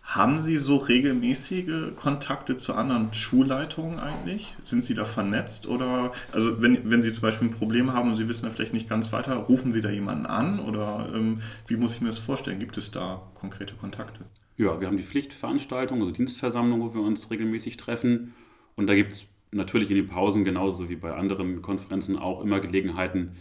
Haben 0.01 0.41
Sie 0.41 0.57
so 0.57 0.75
regelmäßige 0.75 1.95
Kontakte 1.95 2.57
zu 2.57 2.73
anderen 2.73 3.13
Schulleitungen 3.13 3.97
eigentlich? 3.97 4.53
Sind 4.61 4.83
Sie 4.83 4.93
da 4.93 5.05
vernetzt? 5.05 5.67
Oder, 5.67 6.11
also 6.33 6.61
wenn, 6.61 6.91
wenn 6.91 7.01
Sie 7.01 7.13
zum 7.13 7.21
Beispiel 7.21 7.47
ein 7.47 7.51
Problem 7.51 7.93
haben 7.93 8.09
und 8.09 8.15
Sie 8.15 8.27
wissen 8.27 8.43
da 8.45 8.51
vielleicht 8.51 8.73
nicht 8.73 8.89
ganz 8.89 9.13
weiter, 9.13 9.35
rufen 9.35 9.71
Sie 9.71 9.79
da 9.79 9.89
jemanden 9.89 10.25
an? 10.25 10.59
Oder 10.59 11.07
ähm, 11.15 11.39
wie 11.67 11.77
muss 11.77 11.95
ich 11.95 12.01
mir 12.01 12.07
das 12.07 12.19
vorstellen? 12.19 12.59
Gibt 12.59 12.75
es 12.75 12.91
da 12.91 13.21
konkrete 13.35 13.75
Kontakte? 13.75 14.25
Ja, 14.57 14.81
wir 14.81 14.87
haben 14.87 14.97
die 14.97 15.03
Pflichtveranstaltung, 15.03 16.01
also 16.01 16.11
Dienstversammlung, 16.11 16.81
wo 16.81 16.93
wir 16.93 17.01
uns 17.03 17.31
regelmäßig 17.31 17.77
treffen. 17.77 18.33
Und 18.75 18.87
da 18.87 18.95
gibt 18.95 19.13
es 19.13 19.27
natürlich 19.53 19.89
in 19.91 19.95
den 19.95 20.09
Pausen, 20.09 20.43
genauso 20.43 20.89
wie 20.89 20.97
bei 20.97 21.13
anderen 21.13 21.61
Konferenzen, 21.61 22.19
auch 22.19 22.41
immer 22.41 22.59
Gelegenheiten, 22.59 23.31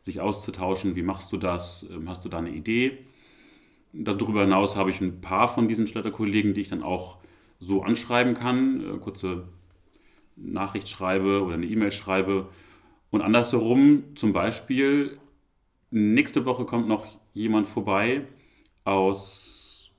sich 0.00 0.20
auszutauschen. 0.20 0.96
Wie 0.96 1.02
machst 1.02 1.32
du 1.32 1.36
das? 1.36 1.86
Ähm, 1.90 2.08
hast 2.08 2.24
du 2.24 2.28
da 2.28 2.38
eine 2.38 2.50
Idee? 2.50 2.98
Darüber 3.92 4.42
hinaus 4.42 4.76
habe 4.76 4.90
ich 4.90 5.00
ein 5.00 5.20
paar 5.20 5.48
von 5.48 5.68
diesen 5.68 5.86
Schletterkollegen, 5.86 6.54
die 6.54 6.62
ich 6.62 6.68
dann 6.68 6.82
auch 6.82 7.18
so 7.58 7.82
anschreiben 7.82 8.34
kann, 8.34 8.80
äh, 8.80 8.98
kurze 8.98 9.48
Nachricht 10.36 10.88
schreibe 10.88 11.42
oder 11.44 11.54
eine 11.54 11.66
E-Mail 11.66 11.92
schreibe. 11.92 12.48
Und 13.10 13.22
andersherum, 13.22 14.04
zum 14.14 14.32
Beispiel, 14.32 15.18
nächste 15.90 16.46
Woche 16.46 16.64
kommt 16.64 16.88
noch 16.88 17.06
jemand 17.34 17.66
vorbei 17.66 18.22
aus 18.84 19.90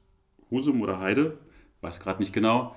Husum 0.49 0.81
oder 0.81 0.99
Heide, 0.99 1.37
weiß 1.81 1.99
gerade 1.99 2.19
nicht 2.19 2.33
genau. 2.33 2.75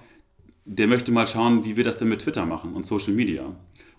Der 0.64 0.86
möchte 0.86 1.12
mal 1.12 1.26
schauen, 1.26 1.64
wie 1.64 1.76
wir 1.76 1.84
das 1.84 1.96
denn 1.96 2.08
mit 2.08 2.22
Twitter 2.22 2.46
machen 2.46 2.74
und 2.74 2.86
Social 2.86 3.12
Media. 3.12 3.54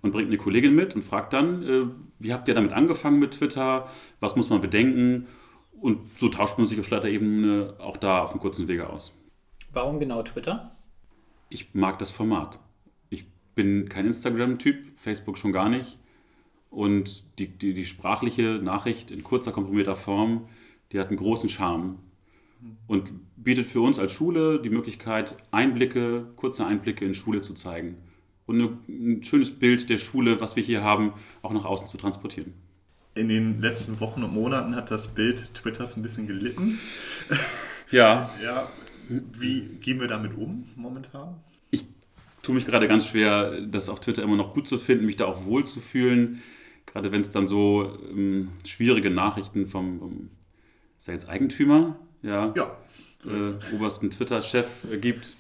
Und 0.06 0.12
bringt 0.12 0.28
eine 0.28 0.38
Kollegin 0.38 0.76
mit 0.76 0.94
und 0.94 1.02
fragt 1.02 1.34
dann, 1.34 1.64
äh, 1.64 1.88
wie 2.20 2.32
habt 2.32 2.48
ihr 2.48 2.54
damit 2.54 2.74
angefangen 2.74 3.18
mit 3.18 3.32
Twitter? 3.32 3.90
Was 4.20 4.36
muss 4.36 4.52
man 4.52 4.62
bedenken? 4.62 5.26
Und 5.82 5.98
so 6.16 6.30
tauscht 6.30 6.60
man 6.60 6.68
sich 6.68 6.80
auf 6.80 6.86
Schleiterebene 6.86 7.74
auch 7.80 7.98
da 7.98 8.22
auf 8.22 8.30
einem 8.30 8.40
kurzen 8.40 8.68
Wege 8.68 8.88
aus. 8.88 9.14
Warum 9.74 10.00
genau 10.00 10.22
Twitter? 10.22 10.70
Ich 11.50 11.74
mag 11.74 11.98
das 11.98 12.12
Format. 12.12 12.60
Ich 13.10 13.26
bin 13.56 13.90
kein 13.90 14.06
Instagram-Typ, 14.06 14.96
Facebook 14.96 15.40
schon 15.40 15.52
gar 15.52 15.70
nicht. 15.70 15.98
Und 16.70 17.24
die, 17.40 17.48
die, 17.48 17.74
die 17.74 17.86
sprachliche 17.86 18.60
Nachricht 18.62 19.10
in 19.10 19.24
kurzer, 19.24 19.54
komprimierter 19.54 19.96
Form, 19.96 20.48
die 20.92 21.00
hat 21.00 21.08
einen 21.08 21.18
großen 21.18 21.50
Charme 21.50 21.98
und 22.86 23.10
bietet 23.38 23.66
für 23.66 23.82
uns 23.82 23.98
als 23.98 24.14
Schule 24.14 24.62
die 24.62 24.70
Möglichkeit, 24.70 25.36
Einblicke, 25.50 26.32
kurze 26.36 26.64
Einblicke 26.64 27.06
in 27.06 27.16
Schule 27.16 27.42
zu 27.42 27.56
zeigen 27.56 27.98
und 28.46 28.62
eine, 28.62 28.78
ein 28.88 29.24
schönes 29.24 29.52
Bild 29.52 29.90
der 29.90 29.98
Schule, 29.98 30.40
was 30.40 30.56
wir 30.56 30.64
hier 30.64 30.84
haben, 30.84 31.14
auch 31.42 31.52
nach 31.52 31.66
außen 31.66 31.88
zu 31.88 31.98
transportieren 31.98 32.54
in 33.16 33.30
den 33.30 33.58
letzten 33.58 34.00
Wochen 34.02 34.24
und 34.24 34.34
Monaten 34.34 34.76
hat 34.76 34.92
das 34.92 35.08
Bild 35.08 35.54
Twitters 35.54 35.96
ein 35.96 36.02
bisschen 36.02 36.28
gelitten. 36.28 36.80
Ja. 37.90 38.30
ja. 38.44 38.68
Wie 39.08 39.62
gehen 39.80 40.00
wir 40.00 40.08
damit 40.08 40.36
um 40.36 40.66
momentan? 40.76 41.36
Ich 41.72 41.86
tue 42.42 42.54
mich 42.54 42.66
gerade 42.66 42.88
ganz 42.88 43.08
schwer, 43.08 43.62
das 43.62 43.88
auf 43.90 44.02
Twitter 44.02 44.22
immer 44.22 44.36
noch 44.36 44.54
gut 44.54 44.68
zu 44.68 44.78
finden, 44.78 45.06
mich 45.06 45.16
da 45.16 45.26
auch 45.26 45.46
wohl 45.46 45.66
zu 45.66 45.80
fühlen. 45.80 46.42
Gerade 46.86 47.12
wenn 47.12 47.22
es 47.22 47.30
dann 47.30 47.48
so 47.48 47.98
ähm, 48.12 48.50
schwierige 48.66 49.10
Nachrichten 49.10 49.66
vom, 49.66 50.00
vom 50.00 50.30
ist 50.98 51.08
er 51.08 51.14
jetzt 51.14 51.30
Eigentümer? 51.30 51.98
Ja. 52.22 52.54
ja. 52.56 52.78
Äh, 53.26 53.76
obersten 53.76 54.10
Twitter-Chef 54.10 54.86
äh, 54.92 54.98
gibt. 54.98 55.38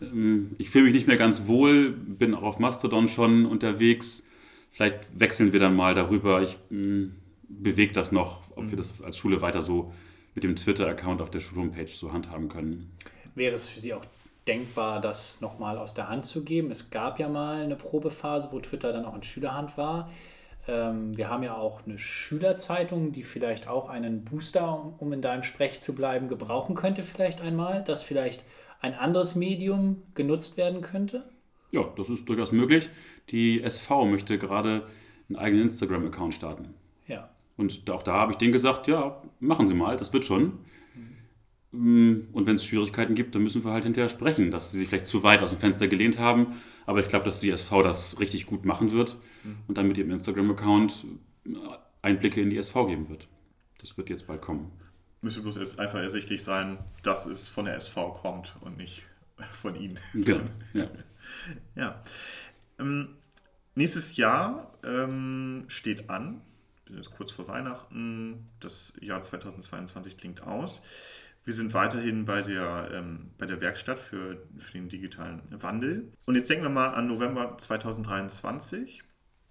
Ähm, 0.00 0.56
ich 0.58 0.70
fühle 0.70 0.84
mich 0.84 0.94
nicht 0.94 1.06
mehr 1.06 1.16
ganz 1.16 1.46
wohl, 1.46 1.90
bin 1.90 2.34
auch 2.34 2.42
auf 2.42 2.58
Mastodon 2.58 3.08
schon 3.08 3.46
unterwegs 3.46 4.24
Vielleicht 4.74 5.20
wechseln 5.20 5.52
wir 5.52 5.60
dann 5.60 5.76
mal 5.76 5.94
darüber. 5.94 6.42
Ich 6.42 6.58
hm, 6.68 7.14
bewege 7.48 7.92
das 7.92 8.10
noch, 8.10 8.40
ob 8.56 8.64
mhm. 8.64 8.70
wir 8.70 8.76
das 8.76 9.00
als 9.02 9.16
Schule 9.16 9.40
weiter 9.40 9.62
so 9.62 9.92
mit 10.34 10.42
dem 10.42 10.56
Twitter-Account 10.56 11.22
auf 11.22 11.30
der 11.30 11.38
Schulhomepage 11.38 11.94
so 11.94 12.12
handhaben 12.12 12.48
können. 12.48 12.90
Wäre 13.36 13.54
es 13.54 13.68
für 13.68 13.78
Sie 13.78 13.94
auch 13.94 14.04
denkbar, 14.48 15.00
das 15.00 15.40
nochmal 15.40 15.78
aus 15.78 15.94
der 15.94 16.08
Hand 16.08 16.24
zu 16.24 16.42
geben? 16.42 16.72
Es 16.72 16.90
gab 16.90 17.20
ja 17.20 17.28
mal 17.28 17.62
eine 17.62 17.76
Probephase, 17.76 18.48
wo 18.50 18.58
Twitter 18.58 18.92
dann 18.92 19.04
auch 19.04 19.14
in 19.14 19.22
Schülerhand 19.22 19.78
war. 19.78 20.10
Ähm, 20.66 21.16
wir 21.16 21.28
haben 21.30 21.44
ja 21.44 21.56
auch 21.56 21.86
eine 21.86 21.96
Schülerzeitung, 21.96 23.12
die 23.12 23.22
vielleicht 23.22 23.68
auch 23.68 23.88
einen 23.88 24.24
Booster, 24.24 24.92
um 24.98 25.12
in 25.12 25.22
deinem 25.22 25.44
Sprech 25.44 25.82
zu 25.82 25.94
bleiben, 25.94 26.28
gebrauchen 26.28 26.74
könnte, 26.74 27.04
vielleicht 27.04 27.40
einmal, 27.40 27.84
dass 27.84 28.02
vielleicht 28.02 28.42
ein 28.84 28.94
anderes 28.94 29.34
Medium 29.34 30.02
genutzt 30.14 30.58
werden 30.58 30.82
könnte. 30.82 31.24
Ja, 31.72 31.84
das 31.96 32.10
ist 32.10 32.28
durchaus 32.28 32.52
möglich. 32.52 32.90
Die 33.30 33.62
SV 33.62 34.04
möchte 34.04 34.36
gerade 34.36 34.86
einen 35.28 35.36
eigenen 35.36 35.64
Instagram-Account 35.64 36.34
starten. 36.34 36.74
Ja. 37.06 37.30
Und 37.56 37.88
auch 37.90 38.02
da 38.02 38.12
habe 38.12 38.32
ich 38.32 38.38
denen 38.38 38.52
gesagt, 38.52 38.86
ja, 38.86 39.22
machen 39.40 39.66
Sie 39.66 39.74
mal, 39.74 39.96
das 39.96 40.12
wird 40.12 40.26
schon. 40.26 40.58
Mhm. 41.72 42.28
Und 42.32 42.46
wenn 42.46 42.56
es 42.56 42.64
Schwierigkeiten 42.64 43.14
gibt, 43.14 43.34
dann 43.34 43.42
müssen 43.42 43.64
wir 43.64 43.72
halt 43.72 43.84
hinterher 43.84 44.10
sprechen, 44.10 44.50
dass 44.50 44.70
sie 44.70 44.78
sich 44.78 44.88
vielleicht 44.88 45.06
zu 45.06 45.22
weit 45.22 45.40
aus 45.40 45.50
dem 45.50 45.58
Fenster 45.58 45.88
gelehnt 45.88 46.18
haben. 46.18 46.48
Aber 46.84 47.00
ich 47.00 47.08
glaube, 47.08 47.24
dass 47.24 47.40
die 47.40 47.50
SV 47.50 47.82
das 47.82 48.20
richtig 48.20 48.44
gut 48.44 48.66
machen 48.66 48.92
wird 48.92 49.16
mhm. 49.44 49.56
und 49.66 49.78
dann 49.78 49.88
mit 49.88 49.96
ihrem 49.96 50.10
Instagram-Account 50.10 51.06
Einblicke 52.02 52.42
in 52.42 52.50
die 52.50 52.58
SV 52.58 52.86
geben 52.86 53.08
wird. 53.08 53.28
Das 53.80 53.96
wird 53.96 54.10
jetzt 54.10 54.26
bald 54.26 54.42
kommen. 54.42 54.70
Müsste 55.24 55.40
bloß 55.40 55.56
jetzt 55.56 55.80
einfach 55.80 56.00
ersichtlich 56.00 56.42
sein, 56.42 56.76
dass 57.02 57.24
es 57.24 57.48
von 57.48 57.64
der 57.64 57.76
SV 57.76 58.12
kommt 58.12 58.56
und 58.60 58.76
nicht 58.76 59.06
von 59.62 59.74
Ihnen. 59.74 59.98
Genau. 60.12 60.44
Ja. 60.74 60.90
ja. 61.74 62.02
Ähm, 62.78 63.08
nächstes 63.74 64.18
Jahr 64.18 64.76
ähm, 64.84 65.64
steht 65.68 66.10
an, 66.10 66.42
kurz 67.16 67.30
vor 67.30 67.48
Weihnachten. 67.48 68.50
Das 68.60 68.92
Jahr 69.00 69.22
2022 69.22 70.18
klingt 70.18 70.42
aus. 70.42 70.82
Wir 71.42 71.54
sind 71.54 71.72
weiterhin 71.72 72.26
bei 72.26 72.42
der, 72.42 72.90
ähm, 72.92 73.30
bei 73.38 73.46
der 73.46 73.62
Werkstatt 73.62 73.98
für, 73.98 74.46
für 74.58 74.72
den 74.72 74.90
digitalen 74.90 75.40
Wandel. 75.62 76.12
Und 76.26 76.34
jetzt 76.34 76.50
denken 76.50 76.66
wir 76.66 76.70
mal 76.70 76.88
an 76.88 77.06
November 77.06 77.56
2023. 77.56 79.02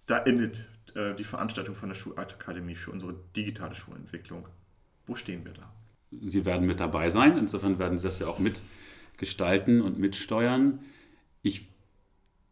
Da 0.05 0.19
endet 0.19 0.69
äh, 0.93 1.15
die 1.15 1.23
Veranstaltung 1.23 1.73
von 1.73 1.89
der 1.89 1.95
Schulakademie 1.95 2.75
für 2.75 2.91
unsere 2.91 3.15
digitale 3.35 3.73
Schulentwicklung. 3.73 4.47
Wo 5.05 5.15
stehen 5.15 5.45
wir 5.45 5.53
da? 5.53 5.71
Sie 6.21 6.45
werden 6.45 6.67
mit 6.67 6.79
dabei 6.79 7.09
sein. 7.09 7.37
Insofern 7.37 7.79
werden 7.79 7.97
Sie 7.97 8.05
das 8.05 8.19
ja 8.19 8.27
auch 8.27 8.39
mitgestalten 8.39 9.81
und 9.81 9.99
mitsteuern. 9.99 10.79
Ich 11.41 11.67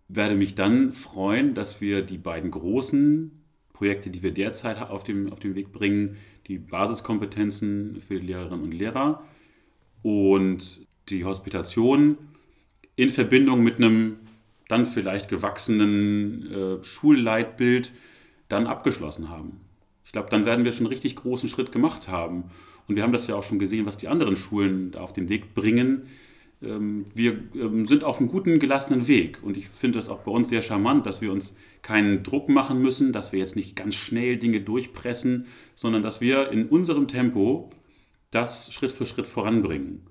werde 0.08 0.36
mich 0.36 0.56
dann 0.56 0.92
freuen, 0.92 1.54
dass 1.54 1.80
wir 1.80 2.02
die 2.02 2.18
beiden 2.18 2.52
großen 2.52 3.32
Projekte, 3.74 4.10
die 4.10 4.24
wir 4.24 4.32
derzeit 4.32 4.82
auf 4.82 5.04
dem, 5.04 5.32
auf 5.32 5.40
den 5.40 5.56
Weg 5.56 5.72
bringen, 5.72 6.18
die 6.48 6.58
Basiskompetenzen 6.58 8.02
für 8.02 8.20
die 8.20 8.28
Lehrerinnen 8.28 8.64
und 8.64 8.74
Lehrer 8.74 9.24
und 10.02 10.86
die 11.10 11.26
Hospitation 11.26 12.18
in 12.96 13.10
Verbindung 13.10 13.64
mit 13.64 13.78
einem 13.78 14.18
dann 14.68 14.86
vielleicht 14.86 15.30
gewachsenen 15.30 16.52
äh, 16.52 16.84
Schulleitbild 16.84 17.92
dann 18.48 18.68
abgeschlossen 18.68 19.30
haben. 19.30 19.62
Ich 20.12 20.14
glaube, 20.14 20.28
dann 20.30 20.46
werden 20.46 20.66
wir 20.66 20.74
schon 20.74 20.88
einen 20.88 20.92
richtig 20.92 21.16
großen 21.16 21.48
Schritt 21.48 21.72
gemacht 21.72 22.10
haben. 22.10 22.44
Und 22.86 22.98
wir 22.98 23.04
haben 23.04 23.14
das 23.14 23.28
ja 23.28 23.36
auch 23.36 23.44
schon 23.44 23.60
gesehen, 23.60 23.86
was 23.86 23.96
die 23.96 24.10
anderen 24.10 24.36
Schulen 24.36 24.92
da 24.92 25.00
auf 25.00 25.14
den 25.14 25.30
Weg 25.30 25.54
bringen. 25.54 26.02
Ähm, 26.62 27.06
wir 27.16 27.40
ähm, 27.56 27.86
sind 27.86 28.04
auf 28.04 28.20
einem 28.20 28.28
guten, 28.28 28.60
gelassenen 28.60 29.08
Weg. 29.08 29.42
Und 29.42 29.56
ich 29.56 29.70
finde 29.70 30.00
das 30.00 30.10
auch 30.10 30.20
bei 30.20 30.32
uns 30.32 30.50
sehr 30.50 30.62
charmant, 30.62 31.06
dass 31.06 31.22
wir 31.22 31.32
uns 31.32 31.56
keinen 31.82 32.24
Druck 32.24 32.50
machen 32.50 32.82
müssen, 32.82 33.14
dass 33.14 33.32
wir 33.32 33.40
jetzt 33.40 33.56
nicht 33.56 33.78
ganz 33.78 33.96
schnell 33.96 34.36
Dinge 34.36 34.60
durchpressen, 34.60 35.46
sondern 35.76 36.04
dass 36.04 36.20
wir 36.20 36.52
in 36.52 36.68
unserem 36.68 37.08
Tempo 37.08 37.70
das 38.32 38.74
Schritt 38.74 38.92
für 38.92 39.06
Schritt 39.06 39.28
voranbringen. 39.28 40.02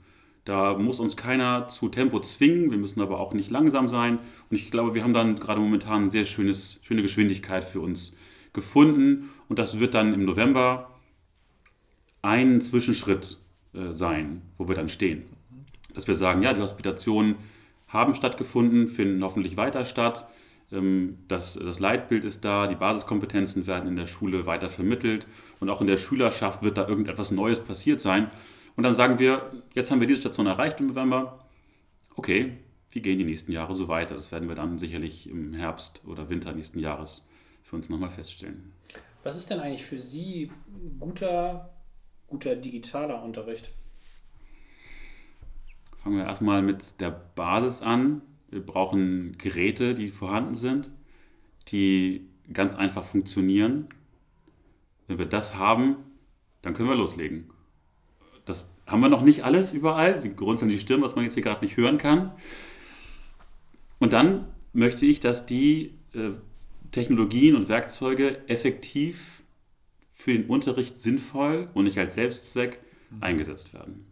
Da 0.47 0.78
muss 0.78 0.99
uns 0.99 1.14
keiner 1.19 1.69
zu 1.69 1.90
Tempo 1.90 2.21
zwingen, 2.21 2.71
wir 2.71 2.78
müssen 2.78 3.02
aber 3.02 3.21
auch 3.21 3.35
nicht 3.35 3.50
langsam 3.50 3.87
sein. 3.87 4.19
Und 4.49 4.57
ich 4.57 4.71
glaube, 4.71 4.95
wir 4.95 5.02
haben 5.02 5.12
dann 5.12 5.37
gerade 5.37 5.61
momentan 5.61 6.00
eine 6.00 6.11
sehr 6.11 6.25
schönes, 6.25 6.80
schöne 6.80 7.02
Geschwindigkeit 7.02 7.64
für 7.64 7.80
uns 7.80 8.14
gefunden. 8.52 9.30
Und 9.49 9.59
das 9.59 9.80
wird 9.80 9.95
dann 9.95 10.14
im 10.14 10.25
November 10.25 10.90
ein 12.23 12.61
Zwischenschritt 12.61 13.38
äh, 13.75 13.92
sein, 13.92 14.42
wo 14.59 14.69
wir 14.69 14.75
dann 14.75 14.88
stehen 14.88 15.25
dass 15.95 16.09
wir 16.09 16.14
sagen, 16.14 16.42
ja, 16.42 16.52
die 16.52 16.61
Hospitationen 16.61 17.37
haben 17.88 18.14
stattgefunden, 18.14 18.88
finden 18.88 19.23
hoffentlich 19.23 19.57
weiter 19.57 19.85
statt. 19.85 20.26
Ähm, 20.73 21.19
das, 21.28 21.54
das 21.54 21.80
Leitbild 21.80 22.25
ist 22.25 22.45
da, 22.45 22.66
die 22.66 22.76
Basiskompetenzen 22.76 23.66
werden 23.66 23.89
in 23.89 23.97
der 23.97 24.06
Schule 24.06 24.47
weiter 24.47 24.69
vermittelt 24.69 25.26
und 25.58 25.71
auch 25.71 25.80
in 25.80 25.86
der 25.86 25.97
Schülerschaft 25.97 26.63
wird 26.63 26.78
da 26.78 26.86
irgendetwas 26.86 27.30
Neues 27.30 27.60
passiert 27.60 28.00
sein. 28.00 28.30
Und 28.76 28.84
dann 28.84 28.97
sagen 28.97 29.19
wir, 29.19 29.50
jetzt 29.75 29.91
haben 29.91 30.00
wir 30.00 30.06
diese 30.06 30.21
Station 30.21 30.47
erreicht 30.47 30.80
im 30.80 30.89
November. 30.89 31.45
Okay, 32.15 32.56
wie 32.93 33.02
gehen 33.02 33.19
die 33.19 33.25
nächsten 33.25 33.52
Jahre 33.52 33.75
so 33.75 33.89
weiter? 33.89 34.15
Das 34.15 34.32
werden 34.32 34.49
wir 34.49 34.54
dann 34.54 34.78
sicherlich 34.78 35.28
im 35.28 35.52
Herbst 35.52 36.00
oder 36.06 36.28
Winter 36.28 36.52
nächsten 36.52 36.78
Jahres 36.78 37.26
für 37.71 37.76
uns 37.76 37.89
nochmal 37.89 38.11
feststellen. 38.11 38.73
Was 39.23 39.37
ist 39.37 39.49
denn 39.49 39.61
eigentlich 39.61 39.85
für 39.85 40.00
Sie 40.00 40.50
guter, 40.99 41.73
guter 42.26 42.56
digitaler 42.56 43.23
Unterricht? 43.23 43.71
Fangen 45.99 46.17
wir 46.17 46.25
erstmal 46.25 46.63
mit 46.63 47.00
der 47.00 47.11
Basis 47.11 47.80
an. 47.80 48.23
Wir 48.49 48.65
brauchen 48.67 49.39
Geräte, 49.39 49.95
die 49.95 50.09
vorhanden 50.09 50.56
sind, 50.56 50.91
die 51.69 52.28
ganz 52.52 52.75
einfach 52.75 53.04
funktionieren. 53.04 53.89
Wenn 55.06 55.19
wir 55.19 55.26
das 55.26 55.54
haben, 55.54 55.97
dann 56.63 56.75
können 56.75 56.89
wir 56.89 56.97
loslegen. 56.97 57.50
Das 58.47 58.69
haben 58.87 59.00
wir 59.00 59.09
noch 59.09 59.23
nicht 59.23 59.45
alles 59.45 59.71
überall. 59.71 60.19
Sie 60.19 60.35
grunzeln 60.35 60.71
die 60.71 60.78
Stirn, 60.78 61.02
was 61.02 61.15
man 61.15 61.25
jetzt 61.25 61.35
hier 61.35 61.45
gerade 61.45 61.65
nicht 61.65 61.76
hören 61.76 61.99
kann. 61.99 62.33
Und 64.00 64.13
dann 64.13 64.49
möchte 64.73 65.06
ich, 65.06 65.21
dass 65.21 65.47
die 65.47 65.95
äh, 66.15 66.33
Technologien 66.90 67.56
und 67.56 67.68
Werkzeuge 67.68 68.48
effektiv 68.48 69.42
für 70.12 70.32
den 70.32 70.46
Unterricht 70.46 71.00
sinnvoll 71.00 71.68
und 71.74 71.84
nicht 71.84 71.98
als 71.98 72.14
Selbstzweck 72.14 72.78
eingesetzt 73.20 73.72
werden 73.72 74.06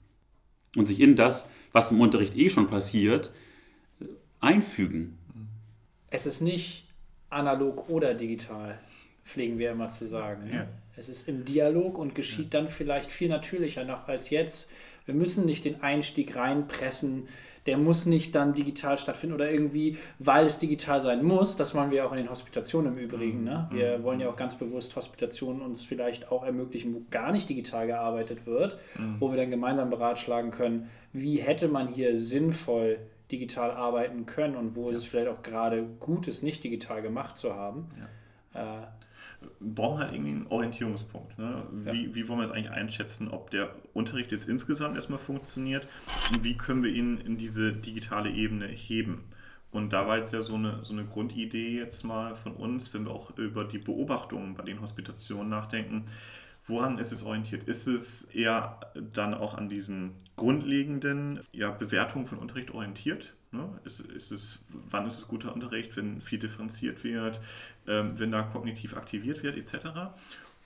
und 0.77 0.87
sich 0.87 1.01
in 1.01 1.17
das, 1.17 1.49
was 1.73 1.93
im 1.93 2.01
Unterricht 2.01 2.37
eh 2.37 2.51
schon 2.51 2.67
passiert, 2.67 3.31
einfügen. 4.41 5.19
Es 6.11 6.27
ist 6.27 6.41
nicht 6.41 6.87
analog 7.31 7.89
oder 7.89 8.15
digital, 8.15 8.79
pflegen 9.25 9.59
wir 9.59 9.73
immer 9.73 9.89
zu 9.89 10.09
sagen. 10.09 10.45
Ne? 10.45 10.55
Ja. 10.55 10.69
Es 10.97 11.09
ist 11.09 11.29
im 11.29 11.45
Dialog 11.45 11.99
und 11.99 12.15
geschieht 12.15 12.53
ja. 12.55 12.61
dann 12.61 12.69
vielleicht 12.69 13.13
viel 13.13 13.29
natürlicher 13.29 13.85
noch 13.85 14.09
als 14.09 14.31
jetzt. 14.31 14.71
Wir 15.07 15.15
müssen 15.15 15.47
nicht 15.47 15.65
den 15.65 15.83
Einstieg 15.83 16.35
reinpressen, 16.35 17.29
der 17.69 17.77
muss 17.77 18.07
nicht 18.07 18.35
dann 18.35 18.55
digital 18.55 18.97
stattfinden 18.97 19.35
oder 19.35 19.51
irgendwie, 19.51 19.99
weil 20.19 20.47
es 20.47 20.59
digital 20.59 21.03
sein 21.03 21.23
muss. 21.23 21.59
Das 21.59 21.75
wollen 21.75 21.91
wir 21.91 22.07
auch 22.07 22.13
in 22.13 22.17
den 22.17 22.31
Hospitationen 22.31 22.95
im 22.95 22.99
Übrigen. 22.99 23.45
Ne? 23.45 23.69
Wir 23.71 23.99
mhm. 23.99 24.05
wollen 24.05 24.21
ja 24.21 24.31
auch 24.31 24.37
ganz 24.37 24.55
bewusst 24.55 24.97
Hospitationen 24.97 25.61
uns 25.61 25.85
vielleicht 25.85 26.33
auch 26.33 26.45
ermöglichen, 26.45 26.95
wo 26.95 27.03
gar 27.11 27.31
nicht 27.31 27.47
digital 27.47 27.87
gearbeitet 27.87 28.47
wird, 28.47 28.79
mhm. 28.99 29.17
wo 29.19 29.31
wir 29.31 29.37
dann 29.37 29.51
gemeinsam 29.51 29.91
beratschlagen 29.91 30.51
können, 30.51 30.89
wie 31.13 31.43
hätte 31.43 31.69
man 31.69 31.89
hier 31.89 32.17
sinnvoll 32.17 33.01
digital 33.31 33.71
arbeiten 33.71 34.25
können 34.25 34.57
und 34.57 34.75
wo 34.75 34.87
ja. 34.87 34.93
ist 34.93 34.97
es 34.97 35.05
vielleicht 35.05 35.29
auch 35.29 35.43
gerade 35.43 35.85
gut 36.01 36.27
ist, 36.27 36.43
nicht 36.43 36.65
digital 36.65 37.03
gemacht 37.03 37.37
zu 37.37 37.55
haben. 37.55 37.91
Ja. 38.55 38.81
Äh, 38.81 38.87
brauchen 39.61 39.99
halt 40.01 40.13
irgendwie 40.13 40.33
einen 40.33 40.47
Orientierungspunkt. 40.49 41.39
Ne? 41.39 41.63
Wie, 41.73 42.07
ja. 42.07 42.15
wie 42.15 42.29
wollen 42.29 42.41
wir 42.41 42.45
es 42.45 42.51
eigentlich 42.51 42.71
einschätzen, 42.71 43.29
ob 43.29 43.51
der 43.51 43.75
Unterricht 43.95 44.33
jetzt 44.33 44.49
insgesamt 44.49 44.97
erstmal 44.97 45.19
funktioniert 45.19 45.87
und 46.33 46.45
wie 46.45 46.57
können 46.57 46.83
wir 46.83 46.93
ihn 46.93 47.19
in 47.19 47.37
diese 47.39 47.73
digitale 47.73 48.31
Ebene 48.31 48.67
heben? 48.67 49.25
Und 49.71 49.93
da 49.93 50.07
war 50.07 50.17
jetzt 50.17 50.33
ja 50.33 50.41
so 50.41 50.55
eine, 50.55 50.83
so 50.83 50.95
eine 50.95 51.05
Grundidee 51.05 51.77
jetzt 51.77 52.03
mal 52.03 52.35
von 52.35 52.53
uns, 52.53 52.93
wenn 52.95 53.05
wir 53.05 53.13
auch 53.13 53.37
über 53.37 53.65
die 53.65 53.79
Beobachtungen 53.79 54.55
bei 54.55 54.65
den 54.65 54.81
Hospitationen 54.81 55.51
nachdenken. 55.51 56.05
Woran 56.69 56.99
ist 56.99 57.13
es 57.13 57.23
orientiert? 57.23 57.65
Ist 57.65 57.87
es 57.87 58.25
eher 58.25 58.79
dann 59.15 59.35
auch 59.35 59.55
an 59.55 59.69
diesen 59.69 60.13
grundlegenden 60.37 61.41
ja, 61.53 61.71
Bewertungen 61.71 62.27
von 62.27 62.39
Unterricht 62.39 62.71
orientiert? 62.71 63.35
Ne? 63.51 63.67
Ist, 63.85 64.01
ist 64.01 64.31
es, 64.31 64.61
wann 64.91 65.07
ist 65.07 65.19
es 65.19 65.29
guter 65.29 65.55
Unterricht, 65.55 65.97
wenn 65.97 66.21
viel 66.21 66.39
differenziert 66.39 67.03
wird, 67.03 67.41
ähm, 67.87 68.19
wenn 68.19 68.31
da 68.31 68.43
kognitiv 68.43 68.95
aktiviert 68.95 69.43
wird, 69.43 69.57
etc. 69.57 69.89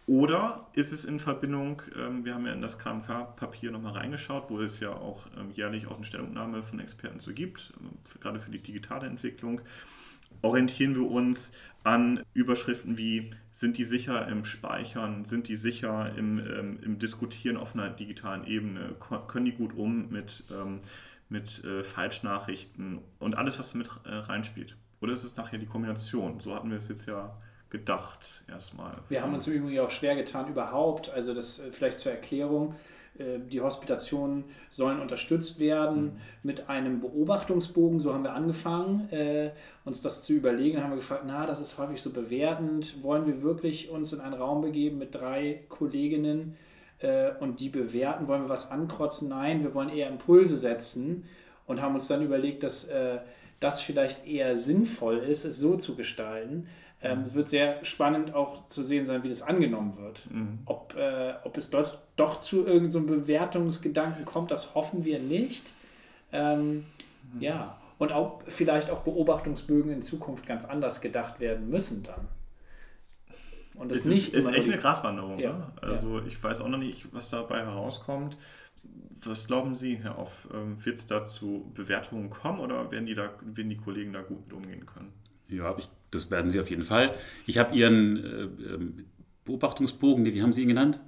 Oder 0.08 0.66
ist 0.72 0.92
es 0.92 1.04
in 1.04 1.20
Verbindung, 1.20 1.80
ähm, 1.96 2.24
wir 2.24 2.34
haben 2.34 2.44
ja 2.44 2.52
in 2.52 2.60
das 2.60 2.78
KMK-Papier 2.80 3.70
nochmal 3.70 3.92
reingeschaut, 3.92 4.50
wo 4.50 4.60
es 4.60 4.80
ja 4.80 4.90
auch 4.90 5.26
ähm, 5.38 5.50
jährlich 5.52 5.86
auch 5.86 5.96
eine 5.96 6.04
Stellungnahme 6.04 6.62
von 6.62 6.80
Experten 6.80 7.20
zu 7.20 7.32
gibt, 7.32 7.72
äh, 7.80 8.18
gerade 8.18 8.40
für 8.40 8.50
die 8.50 8.58
digitale 8.58 9.06
Entwicklung, 9.06 9.60
orientieren 10.42 10.94
wir 10.94 11.10
uns 11.10 11.52
an 11.84 12.22
Überschriften 12.34 12.98
wie, 12.98 13.30
sind 13.52 13.78
die 13.78 13.84
sicher 13.84 14.28
im 14.28 14.44
Speichern, 14.44 15.24
sind 15.24 15.48
die 15.48 15.56
sicher 15.56 16.12
im, 16.16 16.38
ähm, 16.38 16.78
im 16.82 16.98
Diskutieren 16.98 17.56
auf 17.56 17.74
einer 17.74 17.90
digitalen 17.90 18.46
Ebene, 18.46 18.94
können 19.26 19.46
die 19.46 19.52
gut 19.52 19.74
um 19.76 20.08
mit 20.10 20.44
ähm, 20.52 20.80
mit 21.32 21.64
äh, 21.64 21.82
Falschnachrichten 21.82 23.00
und 23.18 23.36
alles, 23.36 23.58
was 23.58 23.72
damit 23.72 23.90
äh, 24.04 24.14
reinspielt. 24.14 24.76
Oder 25.00 25.14
ist 25.14 25.24
es 25.24 25.36
nachher 25.36 25.58
die 25.58 25.66
Kombination? 25.66 26.38
So 26.38 26.54
hatten 26.54 26.70
wir 26.70 26.76
es 26.76 26.86
jetzt 26.88 27.06
ja 27.06 27.36
gedacht 27.70 28.44
erstmal. 28.46 28.92
Wir 29.08 29.22
haben 29.22 29.34
uns 29.34 29.48
im 29.48 29.54
Übrigen 29.54 29.80
auch 29.80 29.90
schwer 29.90 30.14
getan 30.14 30.48
überhaupt, 30.48 31.10
also 31.10 31.34
das 31.34 31.58
äh, 31.58 31.72
vielleicht 31.72 31.98
zur 31.98 32.12
Erklärung, 32.12 32.76
die 33.18 33.60
Hospitationen 33.60 34.44
sollen 34.70 34.98
unterstützt 34.98 35.58
werden 35.58 36.04
mhm. 36.04 36.20
mit 36.42 36.68
einem 36.70 37.00
Beobachtungsbogen. 37.00 38.00
So 38.00 38.14
haben 38.14 38.24
wir 38.24 38.32
angefangen, 38.32 39.10
äh, 39.12 39.50
uns 39.84 40.00
das 40.00 40.24
zu 40.24 40.32
überlegen. 40.32 40.76
Dann 40.76 40.84
haben 40.84 40.92
wir 40.92 40.96
gefragt, 40.96 41.24
na, 41.26 41.44
das 41.44 41.60
ist 41.60 41.76
häufig 41.76 42.00
so 42.00 42.10
bewertend. 42.10 43.02
Wollen 43.02 43.26
wir 43.26 43.42
wirklich 43.42 43.90
uns 43.90 44.12
in 44.14 44.20
einen 44.20 44.34
Raum 44.34 44.62
begeben 44.62 44.98
mit 44.98 45.14
drei 45.14 45.60
Kolleginnen 45.68 46.56
äh, 47.00 47.32
und 47.38 47.60
die 47.60 47.68
bewerten? 47.68 48.28
Wollen 48.28 48.44
wir 48.44 48.48
was 48.48 48.70
ankrotzen? 48.70 49.28
Nein, 49.28 49.62
wir 49.62 49.74
wollen 49.74 49.90
eher 49.90 50.08
Impulse 50.08 50.56
setzen 50.56 51.24
und 51.66 51.82
haben 51.82 51.94
uns 51.94 52.08
dann 52.08 52.22
überlegt, 52.22 52.62
dass 52.62 52.84
äh, 52.84 53.18
das 53.60 53.82
vielleicht 53.82 54.26
eher 54.26 54.56
sinnvoll 54.56 55.18
ist, 55.18 55.44
es 55.44 55.58
so 55.58 55.76
zu 55.76 55.96
gestalten. 55.96 56.66
Ähm, 57.02 57.20
mhm. 57.20 57.24
es 57.24 57.34
wird 57.34 57.48
sehr 57.48 57.84
spannend 57.84 58.34
auch 58.34 58.66
zu 58.68 58.82
sehen 58.82 59.04
sein, 59.04 59.24
wie 59.24 59.28
das 59.28 59.42
angenommen 59.42 59.96
wird. 59.96 60.30
Mhm. 60.30 60.60
Ob, 60.66 60.94
äh, 60.96 61.34
ob 61.44 61.56
es 61.56 61.70
dort 61.70 61.98
doch 62.16 62.40
zu 62.40 62.58
irgendeinem 62.66 62.90
so 62.90 63.00
Bewertungsgedanken 63.02 64.24
kommt, 64.24 64.50
das 64.50 64.74
hoffen 64.74 65.04
wir 65.04 65.18
nicht. 65.18 65.72
Ähm, 66.32 66.84
mhm. 67.34 67.40
Ja, 67.40 67.76
und 67.98 68.12
auch 68.12 68.42
vielleicht 68.48 68.90
auch 68.90 69.02
Beobachtungsbögen 69.02 69.92
in 69.92 70.02
Zukunft 70.02 70.46
ganz 70.46 70.64
anders 70.64 71.00
gedacht 71.00 71.40
werden 71.40 71.68
müssen 71.70 72.02
dann. 72.02 72.28
Und 73.74 73.90
das 73.90 74.00
es 74.00 74.04
nicht 74.04 74.34
ist, 74.34 74.46
ist 74.46 74.54
echt 74.54 74.66
eine 74.66 74.78
Gratwanderung. 74.78 75.38
Ja, 75.38 75.52
ne? 75.52 75.72
Also 75.80 76.18
ja. 76.18 76.26
ich 76.26 76.42
weiß 76.42 76.60
auch 76.60 76.68
noch 76.68 76.78
nicht, 76.78 77.12
was 77.12 77.30
dabei 77.30 77.60
herauskommt. 77.60 78.36
Was 79.24 79.46
glauben 79.46 79.74
Sie, 79.74 79.96
Herr 79.96 80.18
Off? 80.18 80.48
Ähm, 80.52 80.84
Wird 80.84 80.98
es 80.98 81.06
da 81.06 81.24
zu 81.24 81.70
Bewertungen 81.74 82.28
kommen 82.28 82.60
oder 82.60 82.90
werden 82.90 83.06
die, 83.06 83.14
da, 83.14 83.30
werden 83.40 83.70
die 83.70 83.76
Kollegen 83.76 84.12
da 84.12 84.22
gut 84.22 84.46
mit 84.46 84.52
umgehen 84.52 84.84
können? 84.84 85.12
Ja, 85.52 85.74
ich, 85.78 85.88
das 86.10 86.30
werden 86.30 86.50
sie 86.50 86.60
auf 86.60 86.70
jeden 86.70 86.82
Fall. 86.82 87.14
Ich 87.46 87.58
habe 87.58 87.74
Ihren 87.74 88.16
äh, 88.16 88.74
ähm, 88.74 89.04
Beobachtungsbogen, 89.44 90.24
wie 90.24 90.42
haben 90.42 90.52
Sie 90.52 90.62
ihn 90.62 90.68
genannt? 90.68 91.00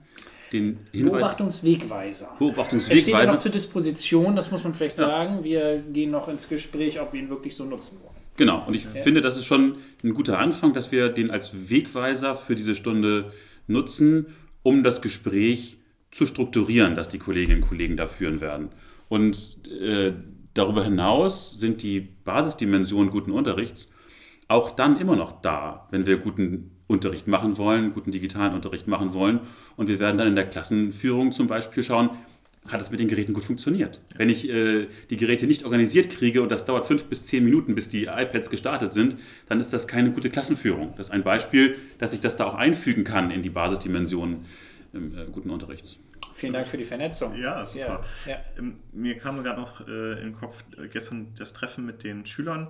Den 0.52 0.78
Hinweis, 0.92 1.12
Beobachtungswegweiser. 1.12 2.36
Beobachtungswegweiser. 2.38 2.94
Er 2.94 3.00
steht 3.00 3.14
ja 3.14 3.32
noch 3.32 3.38
zur 3.38 3.52
Disposition, 3.52 4.36
das 4.36 4.50
muss 4.50 4.62
man 4.62 4.74
vielleicht 4.74 4.98
ja. 4.98 5.06
sagen. 5.06 5.42
Wir 5.42 5.82
gehen 5.92 6.10
noch 6.10 6.28
ins 6.28 6.48
Gespräch, 6.48 7.00
ob 7.00 7.12
wir 7.12 7.20
ihn 7.20 7.28
wirklich 7.28 7.56
so 7.56 7.64
nutzen 7.64 7.98
wollen. 8.02 8.14
Genau, 8.36 8.64
und 8.66 8.74
ich 8.74 8.84
ja. 8.84 9.02
finde, 9.02 9.20
das 9.20 9.36
ist 9.36 9.46
schon 9.46 9.76
ein 10.02 10.14
guter 10.14 10.38
Anfang, 10.38 10.74
dass 10.74 10.92
wir 10.92 11.08
den 11.08 11.30
als 11.30 11.70
Wegweiser 11.70 12.34
für 12.34 12.54
diese 12.54 12.74
Stunde 12.74 13.32
nutzen, 13.66 14.26
um 14.62 14.82
das 14.82 15.02
Gespräch 15.02 15.78
zu 16.10 16.26
strukturieren, 16.26 16.94
das 16.94 17.08
die 17.08 17.18
Kolleginnen 17.18 17.62
und 17.62 17.68
Kollegen 17.68 17.96
da 17.96 18.06
führen 18.06 18.40
werden. 18.40 18.70
Und 19.08 19.58
äh, 19.68 20.12
darüber 20.54 20.84
hinaus 20.84 21.58
sind 21.58 21.82
die 21.82 22.00
Basisdimensionen 22.00 23.10
guten 23.10 23.30
Unterrichts 23.30 23.88
auch 24.48 24.70
dann 24.70 24.98
immer 24.98 25.16
noch 25.16 25.32
da, 25.32 25.88
wenn 25.90 26.06
wir 26.06 26.18
guten 26.18 26.70
Unterricht 26.86 27.26
machen 27.26 27.56
wollen, 27.56 27.92
guten 27.92 28.10
digitalen 28.10 28.52
Unterricht 28.52 28.86
machen 28.86 29.14
wollen. 29.14 29.40
Und 29.76 29.88
wir 29.88 29.98
werden 29.98 30.18
dann 30.18 30.28
in 30.28 30.36
der 30.36 30.46
Klassenführung 30.46 31.32
zum 31.32 31.46
Beispiel 31.46 31.82
schauen, 31.82 32.10
hat 32.68 32.80
es 32.80 32.90
mit 32.90 32.98
den 32.98 33.08
Geräten 33.08 33.34
gut 33.34 33.44
funktioniert. 33.44 34.00
Wenn 34.16 34.30
ich 34.30 34.48
äh, 34.48 34.86
die 35.10 35.16
Geräte 35.16 35.46
nicht 35.46 35.64
organisiert 35.64 36.10
kriege 36.10 36.40
und 36.40 36.50
das 36.50 36.64
dauert 36.64 36.86
fünf 36.86 37.04
bis 37.06 37.24
zehn 37.24 37.44
Minuten, 37.44 37.74
bis 37.74 37.88
die 37.88 38.04
iPads 38.04 38.48
gestartet 38.48 38.92
sind, 38.92 39.16
dann 39.48 39.60
ist 39.60 39.72
das 39.72 39.86
keine 39.86 40.12
gute 40.12 40.30
Klassenführung. 40.30 40.94
Das 40.96 41.08
ist 41.08 41.12
ein 41.12 41.24
Beispiel, 41.24 41.76
dass 41.98 42.14
ich 42.14 42.20
das 42.20 42.36
da 42.36 42.46
auch 42.46 42.54
einfügen 42.54 43.04
kann 43.04 43.30
in 43.30 43.42
die 43.42 43.50
Basisdimensionen 43.50 44.46
im 44.94 45.16
äh, 45.16 45.26
guten 45.30 45.50
Unterrichts. 45.50 45.98
Vielen 46.34 46.54
Dank 46.54 46.66
für 46.66 46.78
die 46.78 46.84
Vernetzung. 46.84 47.34
Ja, 47.36 47.66
super. 47.66 48.00
Ja, 48.26 48.32
ja. 48.32 48.38
Ähm, 48.58 48.78
mir 48.92 49.18
kam 49.18 49.42
gerade 49.42 49.60
noch 49.60 49.86
äh, 49.86 50.12
in 50.14 50.28
den 50.28 50.32
Kopf 50.32 50.64
äh, 50.78 50.88
gestern 50.88 51.32
das 51.38 51.52
Treffen 51.52 51.84
mit 51.84 52.02
den 52.02 52.24
Schülern 52.24 52.68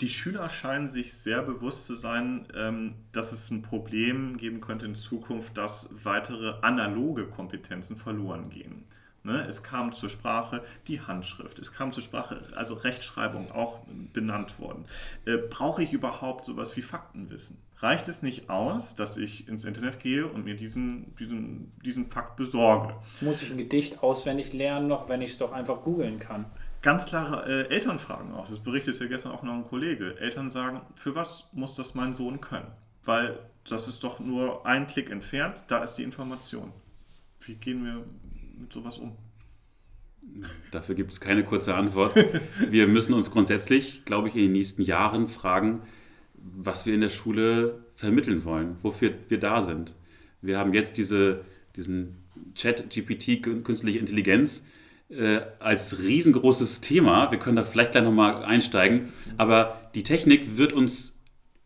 die 0.00 0.08
Schüler 0.08 0.48
scheinen 0.48 0.86
sich 0.86 1.12
sehr 1.12 1.42
bewusst 1.42 1.86
zu 1.86 1.96
sein, 1.96 2.46
ähm, 2.54 2.94
dass 3.12 3.32
es 3.32 3.50
ein 3.50 3.62
Problem 3.62 4.36
geben 4.36 4.60
könnte 4.60 4.86
in 4.86 4.94
Zukunft, 4.94 5.56
dass 5.56 5.88
weitere 5.90 6.54
analoge 6.62 7.26
Kompetenzen 7.26 7.96
verloren 7.96 8.48
gehen. 8.50 8.84
Ne? 9.24 9.44
Es 9.48 9.64
kam 9.64 9.92
zur 9.92 10.08
Sprache 10.08 10.62
die 10.86 11.00
Handschrift, 11.00 11.58
es 11.58 11.72
kam 11.72 11.92
zur 11.92 12.02
Sprache, 12.04 12.44
also 12.54 12.74
Rechtschreibung 12.74 13.50
auch 13.50 13.80
benannt 14.12 14.60
worden. 14.60 14.84
Äh, 15.26 15.36
brauche 15.36 15.82
ich 15.82 15.92
überhaupt 15.92 16.44
sowas 16.44 16.76
wie 16.76 16.82
Faktenwissen? 16.82 17.58
Reicht 17.78 18.08
es 18.08 18.22
nicht 18.22 18.48
aus, 18.48 18.94
dass 18.94 19.16
ich 19.16 19.48
ins 19.48 19.64
Internet 19.64 20.00
gehe 20.00 20.26
und 20.26 20.44
mir 20.44 20.54
diesen, 20.54 21.14
diesen, 21.16 21.72
diesen 21.84 22.06
Fakt 22.06 22.36
besorge? 22.36 22.94
Muss 23.20 23.42
ich 23.42 23.50
ein 23.50 23.58
Gedicht 23.58 24.02
auswendig 24.02 24.52
lernen, 24.52 24.86
noch 24.86 25.08
wenn 25.08 25.22
ich 25.22 25.32
es 25.32 25.38
doch 25.38 25.52
einfach 25.52 25.82
googeln 25.82 26.20
kann? 26.20 26.46
Ganz 26.82 27.06
klare 27.06 27.46
äh, 27.46 27.74
Elternfragen 27.74 28.32
auch. 28.32 28.48
Das 28.48 28.60
berichtete 28.60 29.08
gestern 29.08 29.32
auch 29.32 29.42
noch 29.42 29.54
ein 29.54 29.64
Kollege. 29.64 30.18
Eltern 30.18 30.50
sagen, 30.50 30.80
für 30.94 31.14
was 31.14 31.48
muss 31.52 31.74
das 31.74 31.94
mein 31.94 32.14
Sohn 32.14 32.40
können? 32.40 32.70
Weil 33.04 33.38
das 33.68 33.88
ist 33.88 34.04
doch 34.04 34.20
nur 34.20 34.66
ein 34.66 34.86
Klick 34.86 35.10
entfernt, 35.10 35.64
da 35.68 35.82
ist 35.82 35.94
die 35.94 36.02
Information. 36.02 36.72
Wie 37.40 37.54
gehen 37.54 37.84
wir 37.84 38.04
mit 38.58 38.72
sowas 38.72 38.98
um? 38.98 39.16
Dafür 40.70 40.94
gibt 40.94 41.12
es 41.12 41.20
keine 41.20 41.44
kurze 41.44 41.74
Antwort. 41.74 42.14
Wir 42.70 42.86
müssen 42.86 43.14
uns 43.14 43.30
grundsätzlich, 43.30 44.04
glaube 44.04 44.28
ich, 44.28 44.34
in 44.34 44.42
den 44.42 44.52
nächsten 44.52 44.82
Jahren 44.82 45.28
fragen, 45.28 45.82
was 46.34 46.86
wir 46.86 46.94
in 46.94 47.00
der 47.00 47.08
Schule 47.08 47.84
vermitteln 47.94 48.44
wollen, 48.44 48.76
wofür 48.82 49.12
wir 49.28 49.38
da 49.38 49.62
sind. 49.62 49.94
Wir 50.42 50.58
haben 50.58 50.74
jetzt 50.74 50.98
diese, 50.98 51.44
diesen 51.76 52.16
Chat-GPT, 52.54 53.42
künstliche 53.64 53.98
Intelligenz, 53.98 54.64
äh, 55.10 55.40
als 55.58 55.98
riesengroßes 55.98 56.80
Thema. 56.80 57.30
Wir 57.30 57.38
können 57.38 57.56
da 57.56 57.62
vielleicht 57.62 57.92
gleich 57.92 58.04
nochmal 58.04 58.44
einsteigen. 58.44 59.08
Aber 59.36 59.90
die 59.94 60.02
Technik 60.02 60.56
wird 60.56 60.72
uns, 60.72 61.18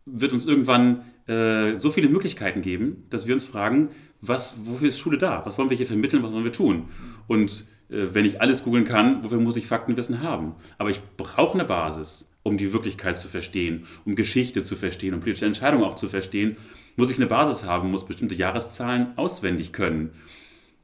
wird 0.05 0.33
uns 0.33 0.45
irgendwann 0.45 1.01
äh, 1.27 1.77
so 1.77 1.91
viele 1.91 2.09
Möglichkeiten 2.09 2.61
geben, 2.61 3.05
dass 3.09 3.27
wir 3.27 3.33
uns 3.33 3.43
fragen, 3.43 3.89
was, 4.21 4.55
wofür 4.63 4.87
ist 4.87 4.99
Schule 4.99 5.17
da? 5.17 5.45
Was 5.45 5.57
wollen 5.57 5.69
wir 5.69 5.77
hier 5.77 5.87
vermitteln? 5.87 6.23
Was 6.23 6.31
wollen 6.31 6.45
wir 6.45 6.51
tun? 6.51 6.85
Und 7.27 7.65
äh, 7.89 8.07
wenn 8.13 8.25
ich 8.25 8.41
alles 8.41 8.63
googeln 8.63 8.85
kann, 8.85 9.23
wofür 9.23 9.39
muss 9.39 9.57
ich 9.57 9.67
Faktenwissen 9.67 10.21
haben? 10.21 10.55
Aber 10.77 10.89
ich 10.89 11.01
brauche 11.17 11.55
eine 11.55 11.65
Basis, 11.65 12.29
um 12.43 12.57
die 12.57 12.73
Wirklichkeit 12.73 13.17
zu 13.17 13.27
verstehen, 13.27 13.85
um 14.05 14.15
Geschichte 14.15 14.61
zu 14.61 14.75
verstehen, 14.75 15.13
um 15.13 15.19
politische 15.19 15.45
Entscheidungen 15.45 15.83
auch 15.83 15.95
zu 15.95 16.09
verstehen. 16.09 16.57
Muss 16.95 17.09
ich 17.09 17.17
eine 17.17 17.25
Basis 17.25 17.65
haben, 17.65 17.91
muss 17.91 18.05
bestimmte 18.05 18.35
Jahreszahlen 18.35 19.17
auswendig 19.17 19.73
können. 19.73 20.11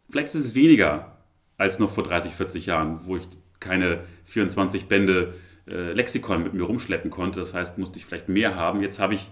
Vielleicht 0.10 0.30
ist 0.30 0.36
es 0.36 0.56
weniger, 0.56 1.19
als 1.60 1.78
noch 1.78 1.92
vor 1.92 2.04
30, 2.04 2.34
40 2.34 2.66
Jahren, 2.66 3.02
wo 3.04 3.18
ich 3.18 3.28
keine 3.60 4.00
24 4.26 4.86
Bände 4.86 5.36
äh, 5.70 5.92
Lexikon 5.92 6.42
mit 6.42 6.54
mir 6.54 6.64
rumschleppen 6.64 7.12
konnte. 7.12 7.40
Das 7.40 7.54
heißt, 7.54 7.78
musste 7.78 8.00
ich 8.00 8.06
vielleicht 8.06 8.30
mehr 8.30 8.56
haben. 8.56 8.82
Jetzt 8.82 9.00
habe 9.00 9.14
ich 9.14 9.30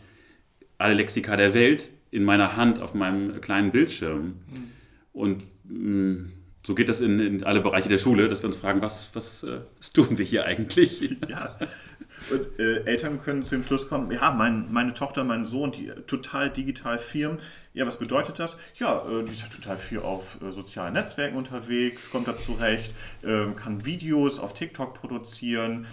alle 0.78 0.94
Lexika 0.94 1.36
der 1.38 1.54
Welt 1.54 1.90
in 2.12 2.24
meiner 2.24 2.56
Hand 2.56 2.80
auf 2.80 2.94
meinem 2.94 3.42
kleinen 3.42 3.72
Bildschirm. 3.72 4.22
Mhm. 4.22 4.72
Und 5.14 5.46
mh, 5.64 5.80
mm, 5.80 6.34
so 6.66 6.76
geht 6.76 6.90
das 6.90 7.00
in, 7.00 7.20
in, 7.20 7.44
alle 7.46 7.62
Bereiche 7.62 7.88
der 7.88 7.98
Schule, 7.98 8.28
dass 8.28 8.44
wir 8.44 8.48
uns 8.48 8.58
fragen, 8.58 8.82
was, 8.82 9.16
was, 9.16 9.44
äh, 9.44 9.62
was 9.78 9.94
tun 9.94 10.18
wir 10.18 10.26
hier 10.26 10.46
eigentlich? 10.46 11.18
Ja, 11.30 11.58
und 12.30 12.60
äh, 12.60 12.84
Eltern 12.86 13.22
können 13.22 13.44
zu 13.44 13.56
dem 13.56 13.64
Schluss 13.64 13.88
kommen, 13.88 14.12
ja, 14.12 14.32
mein, 14.32 14.72
meine 14.72 14.94
Tochter, 14.94 15.24
mein 15.24 15.44
Sohn, 15.44 15.72
die 15.72 15.88
total 16.08 16.50
digital 16.50 17.00
firmen. 17.00 17.40
Ja, 17.74 17.86
was 17.86 17.98
bedeutet 17.98 18.40
das? 18.40 18.58
Ja, 18.76 19.04
äh, 19.08 19.24
die 19.24 19.32
ist 19.32 19.52
total 19.52 19.78
viel 19.78 20.00
auf 20.00 20.42
äh, 20.42 20.52
sozialen 20.52 20.94
Netzwerken 20.94 21.38
unterwegs, 21.38 22.10
kommt 22.10 22.28
da 22.28 22.36
zurecht, 22.36 22.94
ähm, 23.24 23.56
kann 23.56 23.86
Videos 23.86 24.40
auf 24.40 24.54
TikTok 24.54 24.94
produzieren. 24.94 25.88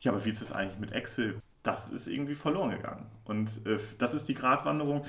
Ja, 0.00 0.12
aber 0.12 0.24
wie 0.24 0.30
ist 0.30 0.42
es 0.42 0.52
eigentlich 0.52 0.78
mit 0.78 0.92
Excel? 0.92 1.40
Das 1.62 1.88
ist 1.88 2.06
irgendwie 2.06 2.34
verloren 2.34 2.70
gegangen. 2.70 3.06
Und 3.24 3.66
äh, 3.66 3.78
das 3.98 4.14
ist 4.14 4.28
die 4.28 4.34
Gratwanderung, 4.34 5.04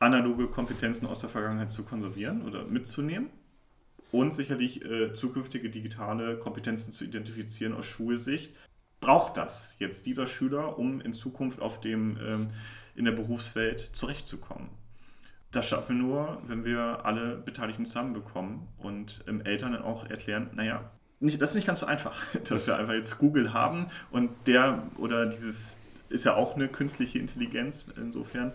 analoge 0.00 0.48
Kompetenzen 0.48 1.06
aus 1.06 1.20
der 1.20 1.28
Vergangenheit 1.28 1.72
zu 1.72 1.84
konservieren 1.84 2.42
oder 2.42 2.64
mitzunehmen 2.64 3.30
und 4.12 4.34
sicherlich 4.34 4.84
äh, 4.84 5.12
zukünftige 5.14 5.70
digitale 5.70 6.38
Kompetenzen 6.38 6.92
zu 6.92 7.04
identifizieren 7.04 7.74
aus 7.74 7.86
Schulsicht 7.86 8.50
braucht 9.00 9.36
das 9.36 9.76
jetzt 9.78 10.06
dieser 10.06 10.26
Schüler, 10.26 10.78
um 10.78 11.00
in 11.00 11.12
Zukunft 11.12 11.60
auf 11.60 11.80
dem, 11.80 12.18
ähm, 12.22 12.48
in 12.94 13.04
der 13.04 13.12
Berufswelt 13.12 13.90
zurechtzukommen. 13.92 14.68
Das 15.50 15.66
schaffen 15.68 15.96
wir 15.96 16.02
nur, 16.02 16.42
wenn 16.46 16.64
wir 16.64 17.04
alle 17.04 17.36
Beteiligten 17.36 17.84
zusammenbekommen 17.84 18.68
und 18.78 19.24
ähm, 19.26 19.40
Eltern 19.40 19.72
dann 19.72 19.82
auch 19.82 20.08
erklären, 20.08 20.50
naja, 20.54 20.90
nicht, 21.18 21.40
das 21.40 21.50
ist 21.50 21.56
nicht 21.56 21.66
ganz 21.66 21.80
so 21.80 21.86
einfach, 21.86 22.16
dass 22.34 22.48
das 22.48 22.66
wir 22.68 22.78
einfach 22.78 22.94
jetzt 22.94 23.18
Google 23.18 23.52
haben 23.52 23.86
und 24.10 24.30
der 24.46 24.82
oder 24.96 25.26
dieses 25.26 25.76
ist 26.08 26.24
ja 26.24 26.34
auch 26.34 26.56
eine 26.56 26.68
künstliche 26.68 27.18
Intelligenz 27.18 27.86
insofern, 27.96 28.52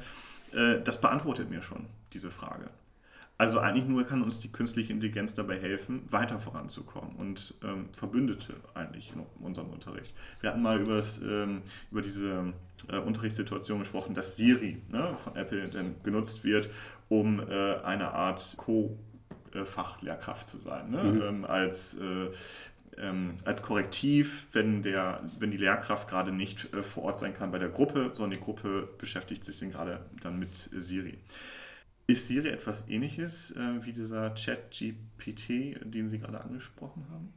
äh, 0.52 0.82
das 0.82 1.00
beantwortet 1.00 1.50
mir 1.50 1.62
schon 1.62 1.86
diese 2.14 2.30
Frage. 2.30 2.70
Also 3.38 3.60
eigentlich 3.60 3.86
nur 3.86 4.06
kann 4.06 4.22
uns 4.22 4.40
die 4.40 4.50
künstliche 4.50 4.94
Intelligenz 4.94 5.34
dabei 5.34 5.60
helfen, 5.60 6.02
weiter 6.10 6.40
voranzukommen 6.40 7.16
und 7.18 7.54
ähm, 7.64 7.90
Verbündete 7.92 8.54
eigentlich 8.74 9.12
in 9.14 9.26
unserem 9.44 9.72
Unterricht. 9.72 10.14
Wir 10.40 10.52
hatten 10.52 10.62
mal 10.62 10.80
übers, 10.80 11.20
ähm, 11.22 11.62
über 11.92 12.02
diese 12.02 12.54
äh, 12.90 12.98
Unterrichtssituation 12.98 13.80
gesprochen, 13.80 14.16
dass 14.16 14.38
Siri 14.38 14.82
ne, 14.90 15.18
von 15.22 15.36
Apple 15.36 15.68
dann 15.68 15.96
genutzt 16.04 16.46
wird, 16.46 16.70
um 17.10 17.42
äh, 17.42 17.76
eine 17.84 18.12
Art 18.14 18.56
Co-Fachlehrkraft 18.56 20.48
zu 20.48 20.58
sein. 20.58 20.92
Ne? 20.92 21.04
Mhm. 21.04 21.22
Ähm, 21.22 21.46
als 21.46 21.96
äh, 21.96 22.30
ähm, 22.98 23.36
als 23.44 23.62
Korrektiv, 23.62 24.48
wenn, 24.54 24.82
der, 24.82 25.20
wenn 25.38 25.52
die 25.52 25.58
Lehrkraft 25.58 26.08
gerade 26.08 26.32
nicht 26.32 26.74
äh, 26.74 26.82
vor 26.82 27.04
Ort 27.04 27.20
sein 27.20 27.34
kann 27.34 27.52
bei 27.52 27.60
der 27.60 27.68
Gruppe, 27.68 28.12
sondern 28.14 28.40
die 28.40 28.46
Gruppe 28.46 28.88
beschäftigt 28.98 29.44
sich 29.44 29.60
dann 29.60 29.72
gerade 29.72 30.00
dann 30.22 30.40
mit 30.40 30.56
Siri 30.56 31.18
Ist 32.08 32.28
Siri 32.28 32.50
etwas 32.50 32.88
ähnliches 32.88 33.52
äh, 33.52 33.84
wie 33.84 33.92
dieser 33.92 34.36
Chat-GPT, 34.36 35.80
den 35.84 36.10
Sie 36.10 36.20
gerade 36.20 36.42
angesprochen 36.42 37.06
haben? 37.10 37.34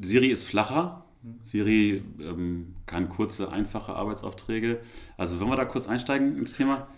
Siri 0.00 0.28
ist 0.28 0.44
flacher. 0.44 1.04
Siri 1.42 2.02
ähm, 2.20 2.74
kann 2.84 3.08
kurze, 3.08 3.50
einfache 3.50 3.94
Arbeitsaufträge. 3.94 4.80
Also 5.16 5.40
wollen 5.40 5.50
wir 5.50 5.56
da 5.56 5.64
kurz 5.64 5.86
einsteigen 5.86 6.36
ins 6.36 6.52
Thema? 6.52 6.88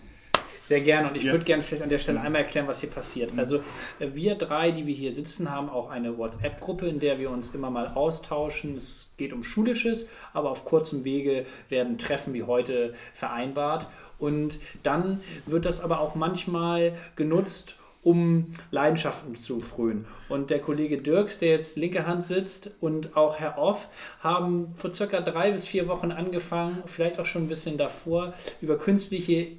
Sehr 0.65 0.81
gerne 0.81 1.09
und 1.09 1.15
ich 1.15 1.25
ja. 1.25 1.31
würde 1.31 1.45
gerne 1.45 1.61
vielleicht 1.61 1.83
an 1.83 1.89
der 1.89 1.99
Stelle 1.99 2.19
einmal 2.19 2.41
erklären, 2.41 2.67
was 2.67 2.79
hier 2.79 2.89
passiert. 2.89 3.33
Mhm. 3.33 3.39
Also 3.39 3.57
äh, 3.99 4.07
wir 4.13 4.33
drei, 4.33 4.71
die 4.71 4.87
wir 4.87 4.95
hier 4.95 5.13
sitzen, 5.13 5.51
haben 5.51 5.69
auch 5.69 5.91
eine 5.91 6.17
WhatsApp-Gruppe, 6.17 6.87
in 6.87 6.97
der 6.97 7.19
wir 7.19 7.29
uns 7.29 7.53
immer 7.53 7.69
mal 7.69 7.89
austauschen. 7.89 8.75
Es 8.75 9.11
geht 9.15 9.31
um 9.31 9.43
Schulisches, 9.43 10.09
aber 10.33 10.49
auf 10.49 10.65
kurzem 10.65 11.03
Wege 11.03 11.45
werden 11.69 11.99
Treffen 11.99 12.33
wie 12.33 12.41
heute 12.41 12.95
vereinbart. 13.13 13.87
Und 14.17 14.57
dann 14.81 15.21
wird 15.45 15.65
das 15.65 15.81
aber 15.81 15.99
auch 15.99 16.15
manchmal 16.15 16.97
genutzt, 17.15 17.75
um 18.01 18.55
Leidenschaften 18.71 19.35
zu 19.35 19.59
frönen. 19.59 20.05
Und 20.29 20.49
der 20.49 20.59
Kollege 20.59 20.97
Dirks, 20.97 21.37
der 21.37 21.49
jetzt 21.49 21.77
linke 21.77 22.07
Hand 22.07 22.23
sitzt, 22.23 22.71
und 22.81 23.15
auch 23.15 23.37
Herr 23.37 23.59
Off 23.59 23.87
haben 24.19 24.73
vor 24.75 24.91
circa 24.91 25.21
drei 25.21 25.51
bis 25.51 25.67
vier 25.67 25.87
Wochen 25.87 26.11
angefangen, 26.11 26.81
vielleicht 26.87 27.19
auch 27.19 27.25
schon 27.27 27.43
ein 27.43 27.49
bisschen 27.49 27.77
davor, 27.77 28.33
über 28.61 28.79
künstliche 28.79 29.57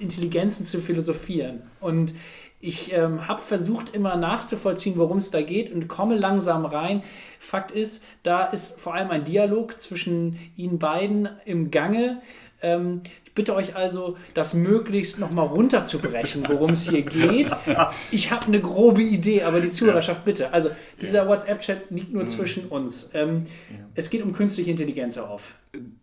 Intelligenzen 0.00 0.66
zu 0.66 0.80
philosophieren. 0.80 1.62
Und 1.80 2.14
ich 2.60 2.92
ähm, 2.92 3.28
habe 3.28 3.40
versucht, 3.40 3.94
immer 3.94 4.16
nachzuvollziehen, 4.16 4.96
worum 4.96 5.18
es 5.18 5.30
da 5.30 5.42
geht 5.42 5.72
und 5.72 5.86
komme 5.86 6.16
langsam 6.16 6.66
rein. 6.66 7.02
Fakt 7.38 7.70
ist, 7.70 8.04
da 8.24 8.46
ist 8.46 8.80
vor 8.80 8.94
allem 8.94 9.10
ein 9.10 9.24
Dialog 9.24 9.80
zwischen 9.80 10.38
Ihnen 10.56 10.78
beiden 10.78 11.28
im 11.44 11.70
Gange. 11.70 12.20
Ähm, 12.60 13.02
bitte 13.38 13.54
euch 13.54 13.76
also, 13.76 14.16
das 14.34 14.52
möglichst 14.52 15.20
nochmal 15.20 15.46
runterzubrechen, 15.46 16.44
worum 16.48 16.72
es 16.72 16.90
hier 16.90 17.02
geht. 17.02 17.52
Ich 18.10 18.32
habe 18.32 18.46
eine 18.46 18.60
grobe 18.60 19.00
Idee, 19.00 19.44
aber 19.44 19.60
die 19.60 19.70
Zuhörerschaft 19.70 20.24
bitte. 20.24 20.52
Also 20.52 20.70
dieser 21.00 21.22
ja. 21.22 21.28
WhatsApp-Chat 21.28 21.90
liegt 21.90 22.12
nur 22.12 22.24
mhm. 22.24 22.26
zwischen 22.26 22.66
uns. 22.66 23.10
Ähm, 23.14 23.44
ja. 23.70 23.76
Es 23.94 24.10
geht 24.10 24.22
um 24.22 24.32
künstliche 24.32 24.72
Intelligenz 24.72 25.16
auf. 25.18 25.54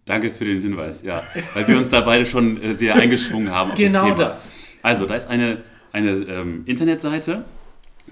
Danke 0.05 0.31
für 0.31 0.45
den 0.45 0.61
Hinweis, 0.61 1.03
ja. 1.03 1.21
Weil 1.53 1.67
wir 1.67 1.77
uns 1.77 1.89
da 1.89 2.01
beide 2.01 2.25
schon 2.25 2.61
äh, 2.61 2.73
sehr 2.73 2.95
eingeschwungen 2.95 3.51
haben 3.51 3.71
auf 3.71 3.77
genau 3.77 3.91
das 3.91 4.01
Thema. 4.01 4.15
das. 4.15 4.53
Also, 4.81 5.05
da 5.05 5.15
ist 5.15 5.27
eine, 5.27 5.63
eine 5.91 6.11
ähm, 6.11 6.63
Internetseite, 6.65 7.43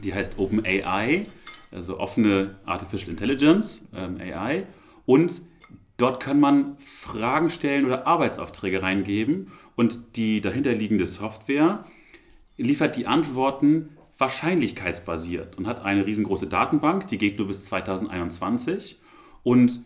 die 0.03 0.13
heißt 0.13 0.38
OpenAI, 0.38 1.27
also 1.71 1.97
offene 1.97 2.55
Artificial 2.65 3.12
Intelligence, 3.12 3.86
ähm, 3.95 4.17
AI. 4.19 4.63
Und 5.05 5.43
Dort 5.97 6.19
kann 6.19 6.39
man 6.39 6.77
Fragen 6.77 7.49
stellen 7.49 7.86
oder 7.86 8.08
Arbeitsaufträge 8.08 8.82
reingeben 8.82 9.51
und 9.75 10.15
die 10.17 10.41
dahinterliegende 10.41 11.08
Software 11.08 11.86
liefert 12.58 12.95
die 12.95 13.08
Antworten 13.08 13.89
wahrscheinlichkeitsbasiert 14.17 15.58
und 15.58 15.67
hat 15.67 15.84
eine 15.84 16.06
riesengroße 16.06 16.47
Datenbank, 16.47 17.08
die 17.08 17.17
geht 17.17 17.38
nur 17.38 17.47
bis 17.47 17.65
2021 17.65 18.99
und 19.43 19.84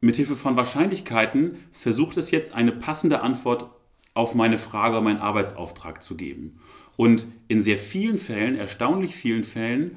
mithilfe 0.00 0.36
von 0.36 0.56
Wahrscheinlichkeiten 0.56 1.56
versucht 1.70 2.16
es 2.16 2.30
jetzt 2.30 2.54
eine 2.54 2.72
passende 2.72 3.20
Antwort 3.22 3.70
auf 4.14 4.34
meine 4.34 4.58
Frage, 4.58 5.00
meinen 5.00 5.20
Arbeitsauftrag 5.20 6.02
zu 6.02 6.16
geben. 6.16 6.60
Und 6.96 7.26
in 7.48 7.60
sehr 7.60 7.78
vielen 7.78 8.18
Fällen, 8.18 8.56
erstaunlich 8.56 9.14
vielen 9.14 9.44
Fällen, 9.44 9.96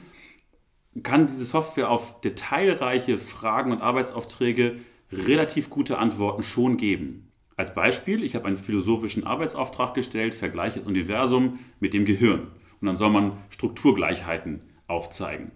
kann 1.04 1.28
diese 1.28 1.44
Software 1.44 1.90
auf 1.90 2.22
detailreiche 2.22 3.18
Fragen 3.18 3.74
und 3.74 3.82
Arbeitsaufträge 3.82 4.78
relativ 5.12 5.70
gute 5.70 5.98
Antworten 5.98 6.44
schon 6.44 6.78
geben. 6.78 7.32
Als 7.58 7.74
Beispiel, 7.74 8.24
ich 8.24 8.36
habe 8.36 8.46
einen 8.46 8.58
philosophischen 8.58 9.26
Arbeitsauftrag 9.26 9.94
gestellt, 9.94 10.36
vergleiche 10.36 10.80
das 10.80 10.88
Universum 10.88 11.60
mit 11.80 11.94
dem 11.94 12.06
Gehirn. 12.06 12.48
Und 12.82 12.88
dann 12.88 12.98
soll 12.98 13.10
man 13.10 13.32
Strukturgleichheiten 13.50 14.62
aufzeigen. 14.88 15.52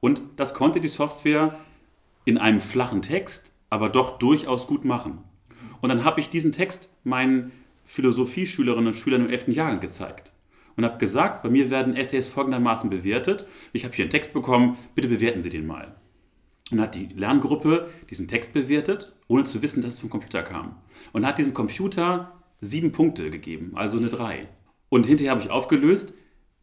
Und 0.00 0.22
das 0.36 0.54
konnte 0.54 0.80
die 0.80 0.88
Software 0.88 1.54
in 2.24 2.38
einem 2.38 2.60
flachen 2.60 3.02
Text, 3.02 3.52
aber 3.70 3.88
doch 3.88 4.18
durchaus 4.18 4.66
gut 4.66 4.84
machen. 4.84 5.18
Und 5.80 5.90
dann 5.90 6.04
habe 6.04 6.20
ich 6.20 6.28
diesen 6.28 6.52
Text 6.52 6.92
meinen 7.04 7.52
Philosophieschülerinnen 7.84 8.88
und 8.88 8.96
Schülern 8.96 9.26
im 9.26 9.30
11. 9.30 9.48
Jahrgang 9.48 9.80
gezeigt 9.80 10.34
und 10.76 10.84
habe 10.84 10.98
gesagt, 10.98 11.42
bei 11.42 11.50
mir 11.50 11.70
werden 11.70 11.96
Essays 11.96 12.28
folgendermaßen 12.28 12.90
bewertet. 12.90 13.46
Ich 13.72 13.84
habe 13.84 13.94
hier 13.94 14.04
einen 14.04 14.10
Text 14.10 14.32
bekommen, 14.32 14.76
bitte 14.94 15.08
bewerten 15.08 15.42
Sie 15.42 15.50
den 15.50 15.66
mal. 15.66 15.94
Und 16.70 16.80
hat 16.80 16.94
die 16.94 17.08
Lerngruppe 17.14 17.90
diesen 18.08 18.26
Text 18.26 18.52
bewertet, 18.52 19.12
ohne 19.28 19.44
zu 19.44 19.62
wissen, 19.62 19.82
dass 19.82 19.94
es 19.94 20.00
vom 20.00 20.10
Computer 20.10 20.42
kam. 20.42 20.76
Und 21.12 21.26
hat 21.26 21.38
diesem 21.38 21.54
Computer 21.54 22.40
sieben 22.60 22.92
Punkte 22.92 23.30
gegeben, 23.30 23.72
also 23.74 23.98
eine 23.98 24.08
drei. 24.08 24.48
Und 24.88 25.06
hinterher 25.06 25.32
habe 25.32 25.42
ich 25.42 25.50
aufgelöst, 25.50 26.14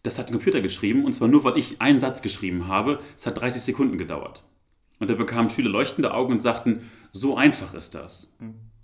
das 0.03 0.17
hat 0.17 0.27
ein 0.27 0.33
Computer 0.33 0.61
geschrieben, 0.61 1.05
und 1.05 1.13
zwar 1.13 1.27
nur, 1.27 1.43
weil 1.43 1.57
ich 1.57 1.81
einen 1.81 1.99
Satz 1.99 2.21
geschrieben 2.21 2.67
habe. 2.67 2.99
Es 3.15 3.27
hat 3.27 3.39
30 3.39 3.61
Sekunden 3.61 3.97
gedauert. 3.97 4.43
Und 4.99 5.09
da 5.09 5.15
bekamen 5.15 5.49
Schüler 5.49 5.69
leuchtende 5.69 6.13
Augen 6.13 6.33
und 6.33 6.41
sagten, 6.41 6.89
so 7.11 7.35
einfach 7.35 7.73
ist 7.73 7.95
das. 7.95 8.35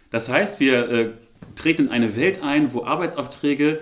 Das 0.10 0.30
heißt, 0.30 0.60
wir 0.60 0.90
äh, 0.90 1.14
treten 1.56 1.84
in 1.84 1.90
eine 1.90 2.16
Welt 2.16 2.42
ein, 2.44 2.74
wo 2.74 2.84
Arbeitsaufträge, 2.84 3.82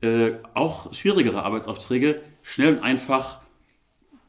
äh, 0.00 0.32
auch 0.54 0.92
schwierigere 0.92 1.42
Arbeitsaufträge, 1.42 2.20
schnell 2.42 2.76
und 2.76 2.82
einfach 2.82 3.39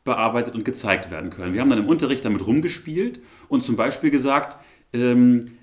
bearbeitet 0.04 0.56
und 0.56 0.66
gezeigt 0.66 1.12
werden 1.12 1.30
können. 1.30 1.54
Wir 1.54 1.62
haben 1.62 1.70
dann 1.70 1.80
im 1.80 1.88
Unterricht 1.88 2.26
damit 2.26 2.46
rumgespielt 2.46 3.22
und 3.48 3.62
zum 3.62 3.76
Beispiel 3.76 4.10
gesagt, 4.10 4.58
ähm, 4.94 5.58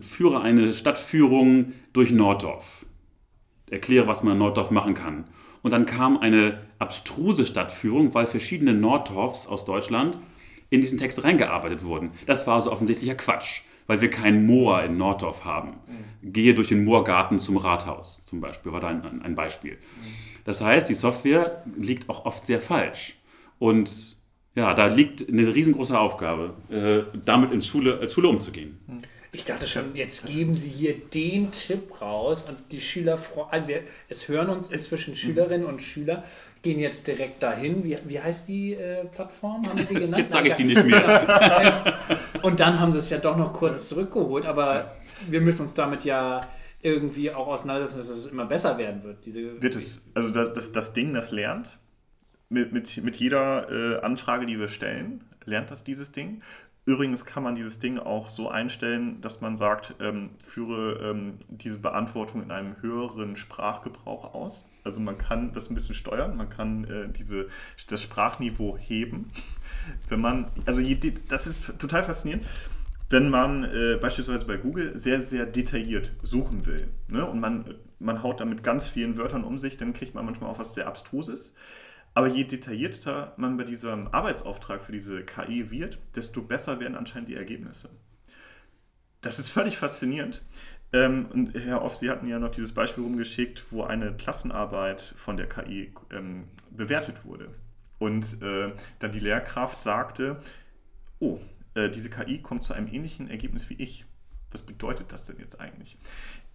führe 0.00 0.40
eine 0.40 0.72
Stadtführung 0.72 1.72
durch 1.92 2.10
Norddorf. 2.10 2.86
Erkläre, 3.70 4.06
was 4.06 4.22
man 4.22 4.34
in 4.34 4.38
Norddorf 4.38 4.70
machen 4.70 4.94
kann. 4.94 5.24
Und 5.62 5.72
dann 5.72 5.86
kam 5.86 6.16
eine 6.16 6.62
abstruse 6.78 7.44
Stadtführung, 7.44 8.14
weil 8.14 8.26
verschiedene 8.26 8.72
Norddorfs 8.72 9.46
aus 9.46 9.64
Deutschland 9.64 10.18
in 10.70 10.80
diesen 10.80 10.98
Text 10.98 11.22
reingearbeitet 11.24 11.82
wurden. 11.82 12.10
Das 12.26 12.46
war 12.46 12.60
so 12.60 12.70
offensichtlicher 12.70 13.14
Quatsch, 13.14 13.62
weil 13.86 14.00
wir 14.00 14.10
keinen 14.10 14.46
Moor 14.46 14.82
in 14.82 14.96
Norddorf 14.96 15.44
haben. 15.44 15.80
Mhm. 16.22 16.32
Gehe 16.32 16.54
durch 16.54 16.68
den 16.68 16.84
Moorgarten 16.84 17.38
zum 17.38 17.56
Rathaus 17.56 18.22
zum 18.24 18.40
Beispiel, 18.40 18.72
war 18.72 18.80
da 18.80 18.88
ein, 18.88 19.22
ein 19.22 19.34
Beispiel. 19.34 19.78
Das 20.44 20.60
heißt, 20.60 20.88
die 20.88 20.94
Software 20.94 21.64
liegt 21.76 22.08
auch 22.08 22.24
oft 22.24 22.46
sehr 22.46 22.60
falsch. 22.60 23.16
Und 23.58 24.16
ja, 24.54 24.74
da 24.74 24.86
liegt 24.86 25.28
eine 25.28 25.54
riesengroße 25.54 25.98
Aufgabe, 25.98 26.54
äh, 26.70 27.18
damit 27.24 27.52
in 27.52 27.60
Schule, 27.60 27.98
als 27.98 28.14
Schule 28.14 28.28
umzugehen. 28.28 28.78
Ich 29.32 29.44
dachte 29.44 29.66
schon, 29.66 29.94
jetzt 29.94 30.26
geben 30.26 30.56
Sie 30.56 30.70
hier 30.70 30.94
den 30.94 31.50
Tipp 31.52 32.00
raus 32.00 32.48
und 32.48 32.56
die 32.72 32.80
Schüler, 32.80 33.18
also 33.50 33.68
wir, 33.68 33.82
es 34.08 34.28
hören 34.28 34.48
uns 34.48 34.70
inzwischen 34.70 35.14
Schülerinnen 35.14 35.66
und 35.66 35.82
Schüler, 35.82 36.24
gehen 36.62 36.80
jetzt 36.80 37.06
direkt 37.06 37.42
dahin. 37.42 37.84
Wie, 37.84 37.98
wie 38.06 38.18
heißt 38.18 38.48
die 38.48 38.74
äh, 38.74 39.04
Plattform? 39.04 39.62
Haben 39.68 39.86
die 39.86 39.94
genannt? 39.94 40.18
Jetzt 40.18 40.32
sage 40.32 40.48
ich 40.48 40.54
die 40.54 40.64
nicht 40.64 40.84
mehr. 40.84 41.98
und 42.42 42.60
dann 42.60 42.80
haben 42.80 42.92
sie 42.92 42.98
es 42.98 43.10
ja 43.10 43.18
doch 43.18 43.36
noch 43.36 43.52
kurz 43.52 43.88
zurückgeholt, 43.88 44.46
aber 44.46 44.96
wir 45.28 45.40
müssen 45.40 45.62
uns 45.62 45.74
damit 45.74 46.04
ja 46.04 46.40
irgendwie 46.82 47.30
auch 47.30 47.46
auseinandersetzen, 47.46 47.98
dass 47.98 48.08
es 48.08 48.26
immer 48.26 48.46
besser 48.46 48.78
werden 48.78 49.02
wird. 49.04 49.26
Diese 49.26 49.60
wird 49.60 49.76
es, 49.76 50.00
also 50.14 50.30
das, 50.30 50.52
das, 50.54 50.72
das 50.72 50.92
Ding, 50.92 51.14
das 51.14 51.30
lernt, 51.30 51.78
mit, 52.48 52.72
mit, 52.72 53.02
mit 53.02 53.16
jeder 53.16 53.70
äh, 53.70 54.00
Anfrage, 54.00 54.46
die 54.46 54.58
wir 54.58 54.68
stellen, 54.68 55.24
lernt 55.44 55.70
das 55.70 55.84
dieses 55.84 56.12
Ding. 56.12 56.40
Übrigens 56.86 57.24
kann 57.24 57.42
man 57.42 57.56
dieses 57.56 57.80
Ding 57.80 57.98
auch 57.98 58.28
so 58.28 58.48
einstellen, 58.48 59.20
dass 59.20 59.40
man 59.40 59.56
sagt, 59.56 59.96
ähm, 59.98 60.30
führe 60.38 61.10
ähm, 61.10 61.34
diese 61.48 61.80
Beantwortung 61.80 62.44
in 62.44 62.52
einem 62.52 62.80
höheren 62.80 63.34
Sprachgebrauch 63.34 64.34
aus. 64.34 64.68
Also 64.84 65.00
man 65.00 65.18
kann 65.18 65.52
das 65.52 65.68
ein 65.68 65.74
bisschen 65.74 65.96
steuern, 65.96 66.36
man 66.36 66.48
kann 66.48 66.84
äh, 66.84 67.08
diese, 67.08 67.48
das 67.88 68.02
Sprachniveau 68.02 68.78
heben. 68.78 69.32
Wenn 70.08 70.20
man, 70.20 70.46
also 70.64 70.80
das 71.28 71.48
ist 71.48 71.76
total 71.80 72.04
faszinierend, 72.04 72.46
wenn 73.10 73.30
man 73.30 73.64
äh, 73.64 73.98
beispielsweise 74.00 74.46
bei 74.46 74.56
Google 74.56 74.96
sehr, 74.96 75.20
sehr 75.22 75.46
detailliert 75.46 76.12
suchen 76.22 76.66
will 76.66 76.88
ne? 77.08 77.26
und 77.26 77.40
man, 77.40 77.74
man 77.98 78.22
haut 78.22 78.40
damit 78.40 78.62
ganz 78.62 78.88
vielen 78.88 79.16
Wörtern 79.16 79.42
um 79.42 79.58
sich, 79.58 79.76
dann 79.76 79.92
kriegt 79.92 80.14
man 80.14 80.24
manchmal 80.24 80.50
auch 80.50 80.58
was 80.60 80.74
sehr 80.74 80.86
Abstruses. 80.86 81.52
Aber 82.16 82.28
je 82.28 82.44
detaillierter 82.44 83.34
man 83.36 83.58
bei 83.58 83.64
diesem 83.64 84.08
Arbeitsauftrag 84.08 84.80
für 84.80 84.90
diese 84.90 85.22
KI 85.22 85.70
wird, 85.70 85.98
desto 86.14 86.40
besser 86.40 86.80
werden 86.80 86.96
anscheinend 86.96 87.28
die 87.28 87.34
Ergebnisse. 87.34 87.90
Das 89.20 89.38
ist 89.38 89.50
völlig 89.50 89.76
faszinierend. 89.76 90.42
Ähm, 90.94 91.26
und 91.26 91.52
Herr 91.52 91.82
Off, 91.82 91.98
Sie 91.98 92.08
hatten 92.08 92.26
ja 92.26 92.38
noch 92.38 92.52
dieses 92.52 92.72
Beispiel 92.72 93.04
rumgeschickt, 93.04 93.70
wo 93.70 93.82
eine 93.82 94.16
Klassenarbeit 94.16 95.02
von 95.02 95.36
der 95.36 95.46
KI 95.46 95.92
ähm, 96.10 96.44
bewertet 96.70 97.26
wurde. 97.26 97.50
Und 97.98 98.40
äh, 98.40 98.72
dann 98.98 99.12
die 99.12 99.20
Lehrkraft 99.20 99.82
sagte, 99.82 100.40
oh, 101.18 101.38
äh, 101.74 101.90
diese 101.90 102.08
KI 102.08 102.40
kommt 102.40 102.64
zu 102.64 102.72
einem 102.72 102.86
ähnlichen 102.86 103.28
Ergebnis 103.28 103.68
wie 103.68 103.74
ich. 103.74 104.06
Was 104.52 104.62
bedeutet 104.62 105.12
das 105.12 105.26
denn 105.26 105.38
jetzt 105.38 105.60
eigentlich? 105.60 105.98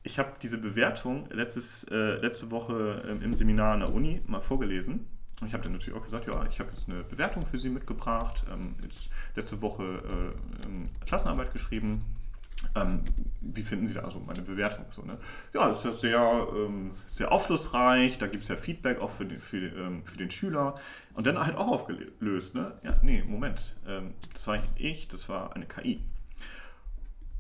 Ich 0.02 0.18
habe 0.18 0.34
diese 0.42 0.58
Bewertung 0.58 1.30
letztes, 1.30 1.84
äh, 1.84 2.16
letzte 2.16 2.50
Woche 2.50 3.04
ähm, 3.08 3.22
im 3.22 3.36
Seminar 3.36 3.76
an 3.76 3.82
der 3.82 3.94
Uni 3.94 4.24
mal 4.26 4.42
vorgelesen 4.42 5.06
und 5.42 5.48
ich 5.48 5.54
habe 5.54 5.64
dann 5.64 5.74
natürlich 5.74 5.98
auch 6.00 6.04
gesagt, 6.04 6.28
ja, 6.28 6.46
ich 6.50 6.60
habe 6.60 6.70
jetzt 6.70 6.88
eine 6.88 7.04
Bewertung 7.04 7.46
für 7.46 7.60
Sie 7.60 7.70
mitgebracht, 7.70 8.44
ähm, 8.54 8.76
jetzt 8.84 9.10
letzte 9.36 9.62
Woche 9.62 9.84
äh, 9.84 10.66
ähm, 10.68 10.90
Klassenarbeit 11.06 11.52
geschrieben. 11.52 12.06
ähm, 12.76 13.04
wie 13.42 13.64
finden 13.64 13.88
Sie 13.88 13.96
da 13.96 14.10
so 14.12 14.20
meine 14.20 14.44
Bewertung? 14.44 14.86
So, 14.92 15.02
ne? 15.02 15.18
Ja, 15.52 15.70
ist 15.70 15.84
ja 15.84 15.92
sehr, 15.92 16.48
ähm, 16.56 16.92
sehr 17.08 17.32
aufschlussreich, 17.32 18.20
da 18.20 18.28
gibt 18.28 18.44
es 18.44 18.50
ja 18.50 18.56
Feedback 18.56 19.02
auch 19.02 19.10
für 19.10 19.26
den, 19.26 19.40
für, 19.40 19.58
ähm, 19.58 20.06
für 20.06 20.18
den 20.18 20.30
Schüler 20.30 20.76
und 21.16 21.26
dann 21.26 21.40
halt 21.40 21.56
auch 21.56 21.68
aufgelöst. 21.68 22.54
Ne? 22.54 22.80
Ja, 22.84 23.00
nee, 23.02 23.24
Moment, 23.26 23.78
ähm, 23.88 24.14
das 24.36 24.46
war 24.46 24.58
nicht 24.58 24.74
ich, 24.76 25.08
das 25.08 25.28
war 25.28 25.56
eine 25.56 25.66
KI. 25.66 26.04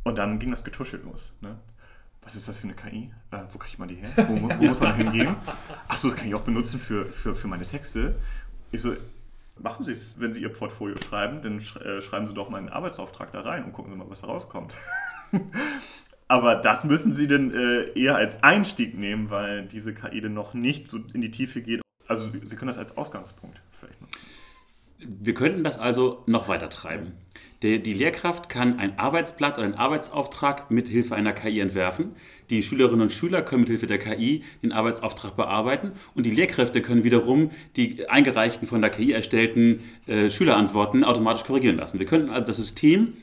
Und 0.03 0.17
dann 0.17 0.39
ging 0.39 0.49
das 0.49 0.63
Getuschel 0.63 1.01
los. 1.01 1.37
Ne? 1.41 1.59
Was 2.23 2.35
ist 2.35 2.47
das 2.47 2.59
für 2.59 2.65
eine 2.65 2.75
KI? 2.75 3.11
Äh, 3.31 3.37
wo 3.51 3.57
kriege 3.57 3.73
ich 3.73 3.79
mal 3.79 3.87
die 3.87 3.95
her? 3.95 4.11
Wo, 4.15 4.39
wo 4.39 4.63
muss 4.63 4.79
man 4.79 4.95
hingehen? 4.95 5.35
Achso, 5.87 6.07
das 6.07 6.15
kann 6.15 6.27
ich 6.27 6.35
auch 6.35 6.41
benutzen 6.41 6.79
für, 6.79 7.11
für, 7.11 7.35
für 7.35 7.47
meine 7.47 7.65
Texte. 7.65 8.15
Ich 8.71 8.81
so, 8.81 8.95
machen 9.59 9.85
Sie 9.85 9.91
es, 9.91 10.19
wenn 10.19 10.33
Sie 10.33 10.41
Ihr 10.41 10.49
Portfolio 10.49 10.95
schreiben, 10.97 11.41
dann 11.41 11.57
äh, 11.57 12.01
schreiben 12.01 12.27
Sie 12.27 12.33
doch 12.33 12.49
mal 12.49 12.59
einen 12.59 12.69
Arbeitsauftrag 12.69 13.31
da 13.31 13.41
rein 13.41 13.63
und 13.63 13.73
gucken 13.73 13.91
Sie 13.91 13.97
mal, 13.97 14.09
was 14.09 14.21
da 14.21 14.27
rauskommt. 14.27 14.75
Aber 16.27 16.55
das 16.55 16.85
müssen 16.85 17.13
Sie 17.13 17.27
dann 17.27 17.51
äh, 17.53 17.91
eher 17.99 18.15
als 18.15 18.43
Einstieg 18.43 18.97
nehmen, 18.97 19.29
weil 19.29 19.65
diese 19.65 19.93
KI 19.93 20.21
dann 20.21 20.33
noch 20.33 20.53
nicht 20.53 20.87
so 20.87 20.99
in 21.13 21.21
die 21.21 21.31
Tiefe 21.31 21.61
geht. 21.61 21.81
Also 22.07 22.29
Sie, 22.29 22.41
Sie 22.43 22.55
können 22.55 22.67
das 22.67 22.77
als 22.77 22.97
Ausgangspunkt 22.97 23.61
vielleicht 23.79 23.99
nutzen. 23.99 24.25
Wir 24.99 25.33
könnten 25.33 25.63
das 25.63 25.79
also 25.79 26.23
noch 26.27 26.47
weiter 26.47 26.69
treiben. 26.69 27.13
Die, 27.63 27.81
die 27.81 27.93
Lehrkraft 27.93 28.49
kann 28.49 28.79
ein 28.79 28.97
Arbeitsblatt 28.97 29.57
oder 29.57 29.65
einen 29.65 29.75
Arbeitsauftrag 29.75 30.71
mit 30.71 30.87
Hilfe 30.87 31.15
einer 31.15 31.31
KI 31.31 31.59
entwerfen. 31.59 32.15
Die 32.49 32.63
Schülerinnen 32.63 33.01
und 33.01 33.11
Schüler 33.11 33.43
können 33.43 33.61
mit 33.61 33.69
Hilfe 33.69 33.85
der 33.85 33.99
KI 33.99 34.43
den 34.63 34.71
Arbeitsauftrag 34.71 35.35
bearbeiten 35.35 35.91
und 36.15 36.25
die 36.25 36.31
Lehrkräfte 36.31 36.81
können 36.81 37.03
wiederum 37.03 37.51
die 37.75 38.09
eingereichten 38.09 38.67
von 38.67 38.81
der 38.81 38.89
KI 38.89 39.11
erstellten 39.11 39.79
äh, 40.07 40.31
Schülerantworten 40.31 41.03
automatisch 41.03 41.43
korrigieren 41.43 41.77
lassen. 41.77 41.99
Wir 41.99 42.07
könnten 42.07 42.31
also 42.31 42.47
das 42.47 42.57
System 42.57 43.13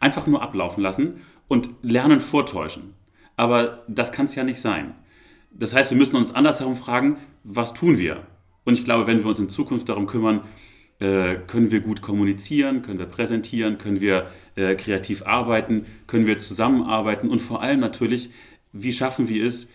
einfach 0.00 0.26
nur 0.26 0.42
ablaufen 0.42 0.82
lassen 0.82 1.22
und 1.48 1.70
Lernen 1.82 2.20
vortäuschen. 2.20 2.94
Aber 3.36 3.84
das 3.88 4.12
kann 4.12 4.26
es 4.26 4.34
ja 4.34 4.44
nicht 4.44 4.60
sein. 4.60 4.94
Das 5.50 5.74
heißt, 5.74 5.90
wir 5.90 5.98
müssen 5.98 6.16
uns 6.16 6.34
andersherum 6.34 6.76
fragen, 6.76 7.16
was 7.42 7.72
tun 7.72 7.98
wir? 7.98 8.26
Und 8.64 8.74
ich 8.74 8.84
glaube, 8.84 9.06
wenn 9.06 9.20
wir 9.20 9.26
uns 9.26 9.38
in 9.38 9.48
Zukunft 9.48 9.88
darum 9.88 10.06
kümmern, 10.06 10.42
können 11.46 11.70
wir 11.70 11.80
gut 11.80 12.02
kommunizieren, 12.02 12.82
können 12.82 12.98
wir 12.98 13.06
präsentieren, 13.06 13.78
können 13.78 14.00
wir 14.00 14.28
äh, 14.56 14.74
kreativ 14.74 15.22
arbeiten, 15.22 15.86
können 16.08 16.26
wir 16.26 16.38
zusammenarbeiten? 16.38 17.30
Und 17.30 17.40
vor 17.40 17.62
allem 17.62 17.78
natürlich, 17.78 18.30
wie 18.72 18.92
schaffen 18.92 19.28
wir 19.28 19.46
es, 19.46 19.68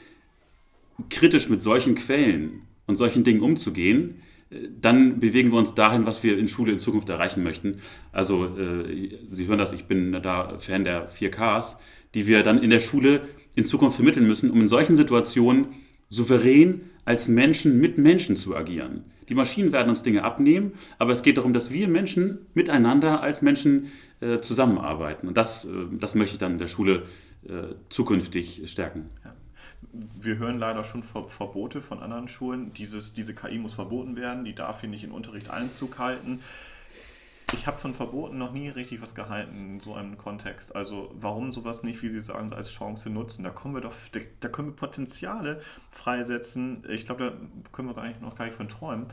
kritisch 1.09 1.49
mit 1.49 1.61
solchen 1.61 1.95
Quellen 1.95 2.63
und 2.85 2.97
solchen 2.97 3.23
Dingen 3.23 3.41
umzugehen, 3.41 4.21
äh, 4.49 4.67
dann 4.81 5.21
bewegen 5.21 5.51
wir 5.51 5.59
uns 5.59 5.73
dahin, 5.73 6.05
was 6.05 6.23
wir 6.23 6.37
in 6.37 6.49
Schule 6.49 6.73
in 6.73 6.79
Zukunft 6.79 7.07
erreichen 7.07 7.41
möchten. 7.41 7.79
Also 8.11 8.45
äh, 8.45 9.09
Sie 9.31 9.47
hören 9.47 9.59
das, 9.59 9.71
ich 9.71 9.85
bin 9.85 10.11
da 10.11 10.57
Fan 10.59 10.83
der 10.83 11.09
4Ks, 11.09 11.77
die 12.13 12.27
wir 12.27 12.43
dann 12.43 12.61
in 12.61 12.69
der 12.69 12.81
Schule 12.81 13.21
in 13.55 13.63
Zukunft 13.63 13.95
vermitteln 13.95 14.27
müssen, 14.27 14.51
um 14.51 14.59
in 14.59 14.67
solchen 14.67 14.95
Situationen 14.97 15.67
souverän 16.09 16.81
als 17.05 17.27
Menschen 17.27 17.79
mit 17.79 17.97
Menschen 17.97 18.35
zu 18.35 18.55
agieren. 18.55 19.03
Die 19.29 19.35
Maschinen 19.35 19.71
werden 19.71 19.89
uns 19.89 20.03
Dinge 20.03 20.23
abnehmen, 20.23 20.73
aber 20.99 21.11
es 21.11 21.23
geht 21.23 21.37
darum, 21.37 21.53
dass 21.53 21.71
wir 21.71 21.87
Menschen 21.87 22.39
miteinander 22.53 23.21
als 23.21 23.41
Menschen 23.41 23.91
äh, 24.19 24.39
zusammenarbeiten. 24.39 25.27
Und 25.27 25.37
das, 25.37 25.65
äh, 25.65 25.69
das 25.91 26.15
möchte 26.15 26.33
ich 26.33 26.39
dann 26.39 26.53
in 26.53 26.57
der 26.57 26.67
Schule 26.67 27.03
äh, 27.47 27.75
zukünftig 27.89 28.63
stärken. 28.65 29.09
Ja. 29.23 29.33
Wir 30.19 30.37
hören 30.37 30.57
leider 30.59 30.83
schon 30.83 31.03
Ver 31.03 31.27
Verbote 31.27 31.81
von 31.81 31.99
anderen 31.99 32.27
Schulen. 32.27 32.73
Dieses, 32.73 33.13
diese 33.13 33.35
KI 33.35 33.59
muss 33.59 33.75
verboten 33.75 34.15
werden, 34.15 34.43
die 34.43 34.55
darf 34.55 34.81
hier 34.81 34.89
nicht 34.89 35.03
in 35.03 35.11
Unterricht 35.11 35.49
Einzug 35.49 35.99
halten 35.99 36.39
ich 37.53 37.67
habe 37.67 37.77
von 37.77 37.93
Verboten 37.93 38.37
noch 38.37 38.51
nie 38.51 38.69
richtig 38.69 39.01
was 39.01 39.15
gehalten 39.15 39.75
in 39.75 39.79
so 39.79 39.93
einem 39.93 40.17
Kontext. 40.17 40.75
Also 40.75 41.11
warum 41.13 41.53
sowas 41.53 41.83
nicht, 41.83 42.01
wie 42.01 42.09
Sie 42.09 42.21
sagen, 42.21 42.51
als 42.53 42.71
Chance 42.71 43.09
nutzen? 43.09 43.43
Da 43.43 43.51
kommen 43.51 43.75
wir 43.75 43.81
doch, 43.81 43.93
da, 44.39 44.49
können 44.49 44.69
wir 44.69 44.75
Potenziale 44.75 45.61
freisetzen. 45.91 46.83
Ich 46.89 47.05
glaube, 47.05 47.37
da 47.63 47.69
können 47.71 47.87
wir 47.87 47.93
gar 47.93 48.09
noch 48.21 48.35
gar 48.35 48.45
nicht 48.45 48.55
von 48.55 48.69
träumen. 48.69 49.07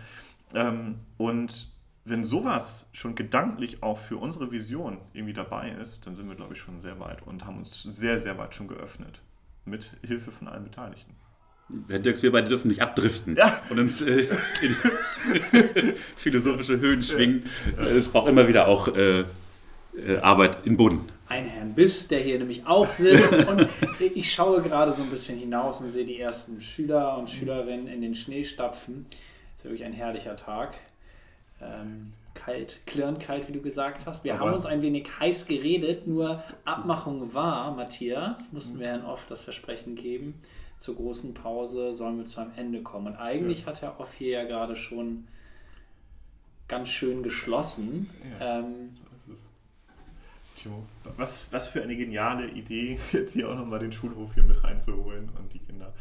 Ähm, 0.54 0.96
und 1.18 1.70
wenn 2.04 2.24
sowas 2.24 2.88
schon 2.92 3.14
gedanklich 3.14 3.82
auch 3.82 3.98
für 3.98 4.16
unsere 4.16 4.50
Vision 4.50 4.98
irgendwie 5.12 5.34
dabei 5.34 5.70
ist, 5.70 6.06
dann 6.06 6.16
sind 6.16 6.28
wir, 6.28 6.34
glaube 6.34 6.54
ich, 6.54 6.60
schon 6.60 6.80
sehr 6.80 6.98
weit 6.98 7.22
und 7.26 7.44
haben 7.46 7.58
uns 7.58 7.82
sehr, 7.82 8.18
sehr 8.18 8.38
weit 8.38 8.54
schon 8.54 8.68
geöffnet. 8.68 9.20
Mit 9.66 9.96
Hilfe 10.02 10.32
von 10.32 10.48
allen 10.48 10.64
Beteiligten. 10.64 11.14
Herr 11.88 11.98
Dirks, 11.98 12.22
wir 12.22 12.32
beide 12.32 12.48
dürfen 12.48 12.68
nicht 12.68 12.80
abdriften 12.80 13.36
ja. 13.36 13.60
und 13.70 13.78
uns 13.78 14.02
äh, 14.02 14.28
in 14.62 15.94
philosophische 16.16 16.80
Höhen 16.80 17.02
schwingen. 17.02 17.44
Ja. 17.76 17.86
Es 17.86 18.08
braucht 18.08 18.28
immer 18.28 18.48
wieder 18.48 18.68
auch 18.68 18.88
äh, 18.88 19.20
äh, 19.20 19.24
Arbeit 20.20 20.58
im 20.64 20.76
Boden. 20.76 21.00
Ein 21.28 21.44
Herrn 21.44 21.74
Biss, 21.74 22.08
der 22.08 22.20
hier 22.20 22.38
nämlich 22.38 22.66
auch 22.66 22.88
sitzt. 22.88 23.34
Und 23.46 23.68
ich 24.14 24.32
schaue 24.32 24.62
gerade 24.62 24.92
so 24.92 25.02
ein 25.02 25.10
bisschen 25.10 25.38
hinaus 25.38 25.80
und 25.80 25.90
sehe 25.90 26.04
die 26.04 26.18
ersten 26.18 26.60
Schüler 26.60 27.16
und 27.18 27.30
Schülerinnen 27.30 27.86
in 27.86 28.00
den 28.00 28.14
Schnee 28.14 28.42
stapfen. 28.42 29.06
Das 29.08 29.58
ist 29.58 29.64
wirklich 29.64 29.84
ein 29.84 29.92
herrlicher 29.92 30.36
Tag. 30.36 30.76
Ähm, 31.62 32.14
kalt, 32.34 32.80
klirrend 32.86 33.20
kalt, 33.20 33.46
wie 33.48 33.52
du 33.52 33.60
gesagt 33.60 34.06
hast. 34.06 34.24
Wir 34.24 34.34
Aber 34.34 34.46
haben 34.46 34.54
uns 34.54 34.66
ein 34.66 34.82
wenig 34.82 35.08
heiß 35.20 35.46
geredet, 35.46 36.08
nur 36.08 36.42
Abmachung 36.64 37.32
war, 37.32 37.72
Matthias, 37.76 38.50
mussten 38.50 38.80
wir 38.80 38.88
Herrn 38.88 39.04
Off 39.04 39.26
das 39.26 39.42
Versprechen 39.42 39.94
geben 39.94 40.34
zur 40.80 40.96
großen 40.96 41.34
Pause 41.34 41.94
sollen 41.94 42.16
wir 42.16 42.24
zu 42.24 42.40
einem 42.40 42.52
Ende 42.56 42.82
kommen. 42.82 43.08
Und 43.08 43.16
eigentlich 43.16 43.60
ja. 43.60 43.66
hat 43.66 43.82
Herr 43.82 44.00
Off 44.00 44.14
hier 44.14 44.30
ja 44.30 44.44
gerade 44.44 44.76
schon 44.76 45.28
ganz 46.68 46.88
schön 46.88 47.22
geschlossen. 47.22 48.08
Ja, 48.40 48.60
ähm, 48.60 48.90
Timo, 50.56 50.86
was, 51.18 51.44
was 51.50 51.68
für 51.68 51.82
eine 51.82 51.96
geniale 51.96 52.48
Idee, 52.48 52.98
jetzt 53.12 53.34
hier 53.34 53.50
auch 53.50 53.56
nochmal 53.56 53.78
den 53.78 53.92
Schulhof 53.92 54.32
hier 54.32 54.42
mit 54.42 54.64
reinzuholen 54.64 55.28
und 55.38 55.52
die 55.52 55.58
Kinder. 55.58 55.92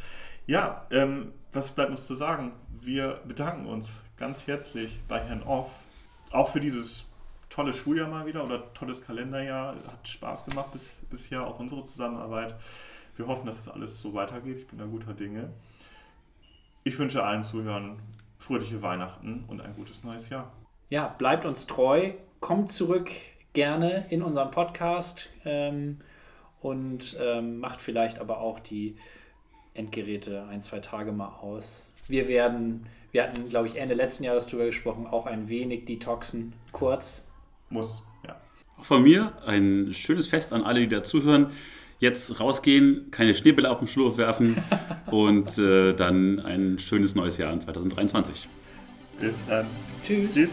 Ja, 0.47 0.87
ähm, 0.91 1.33
was 1.51 1.71
bleibt 1.71 1.91
uns 1.91 2.07
zu 2.07 2.15
sagen? 2.15 2.53
Wir 2.79 3.19
bedanken 3.27 3.65
uns 3.65 4.01
ganz 4.15 4.47
herzlich 4.47 5.01
bei 5.09 5.19
Herrn 5.19 5.43
Off, 5.43 5.71
auch 6.31 6.47
für 6.47 6.61
dieses 6.61 7.05
tolle 7.49 7.73
Schuljahr 7.73 8.07
mal 8.07 8.25
wieder 8.25 8.45
oder 8.45 8.73
tolles 8.73 9.03
Kalenderjahr. 9.05 9.75
Hat 9.75 10.07
Spaß 10.07 10.45
gemacht 10.45 10.71
bis, 10.71 10.89
bisher, 11.09 11.45
auch 11.45 11.59
unsere 11.59 11.83
Zusammenarbeit. 11.83 12.55
Wir 13.19 13.27
hoffen, 13.27 13.47
dass 13.47 13.57
das 13.57 13.67
alles 13.67 14.01
so 14.01 14.13
weitergeht. 14.13 14.59
Ich 14.59 14.67
bin 14.67 14.79
da 14.79 14.85
guter 14.85 15.13
Dinge. 15.13 15.49
Ich 16.85 16.97
wünsche 16.97 17.21
allen 17.21 17.43
Zuhörern 17.43 17.99
fröhliche 18.37 18.81
Weihnachten 18.81 19.43
und 19.49 19.59
ein 19.59 19.75
gutes 19.75 20.05
neues 20.05 20.29
Jahr. 20.29 20.53
Ja, 20.89 21.09
bleibt 21.17 21.43
uns 21.43 21.67
treu, 21.67 22.13
kommt 22.39 22.71
zurück 22.71 23.11
gerne 23.51 24.05
in 24.09 24.21
unseren 24.21 24.51
Podcast 24.51 25.27
ähm, 25.43 25.99
und 26.61 27.17
ähm, 27.19 27.59
macht 27.59 27.81
vielleicht 27.81 28.19
aber 28.19 28.39
auch 28.39 28.57
die 28.61 28.95
Endgeräte 29.73 30.45
ein, 30.49 30.61
zwei 30.61 30.79
Tage 30.79 31.11
mal 31.11 31.39
aus. 31.41 31.91
Wir 32.07 32.29
werden, 32.29 32.85
wir 33.11 33.23
hatten, 33.23 33.49
glaube 33.49 33.67
ich, 33.67 33.75
Ende 33.75 33.95
letzten 33.95 34.23
Jahres 34.23 34.47
darüber 34.47 34.67
gesprochen, 34.67 35.05
auch 35.07 35.25
ein 35.25 35.49
wenig 35.49 35.83
detoxen, 35.83 36.53
kurz. 36.71 37.27
Muss, 37.69 38.01
ja. 38.25 38.39
Auch 38.77 38.85
von 38.85 39.03
mir 39.03 39.33
ein 39.45 39.89
schönes 39.91 40.29
Fest 40.29 40.53
an 40.53 40.63
alle, 40.63 40.79
die 40.79 40.87
da 40.87 41.03
zuhören 41.03 41.51
jetzt 41.99 42.39
rausgehen, 42.39 43.11
keine 43.11 43.35
Schneebälle 43.35 43.69
auf 43.69 43.79
den 43.79 43.87
Schulhof 43.87 44.17
werfen 44.17 44.57
und 45.11 45.57
äh, 45.57 45.93
dann 45.93 46.39
ein 46.39 46.79
schönes 46.79 47.15
neues 47.15 47.37
Jahr 47.37 47.53
in 47.53 47.61
2023. 47.61 48.47
Bis 49.19 49.35
dann. 49.47 49.65
Tschüss. 50.05 50.33
Tschüss. 50.33 50.49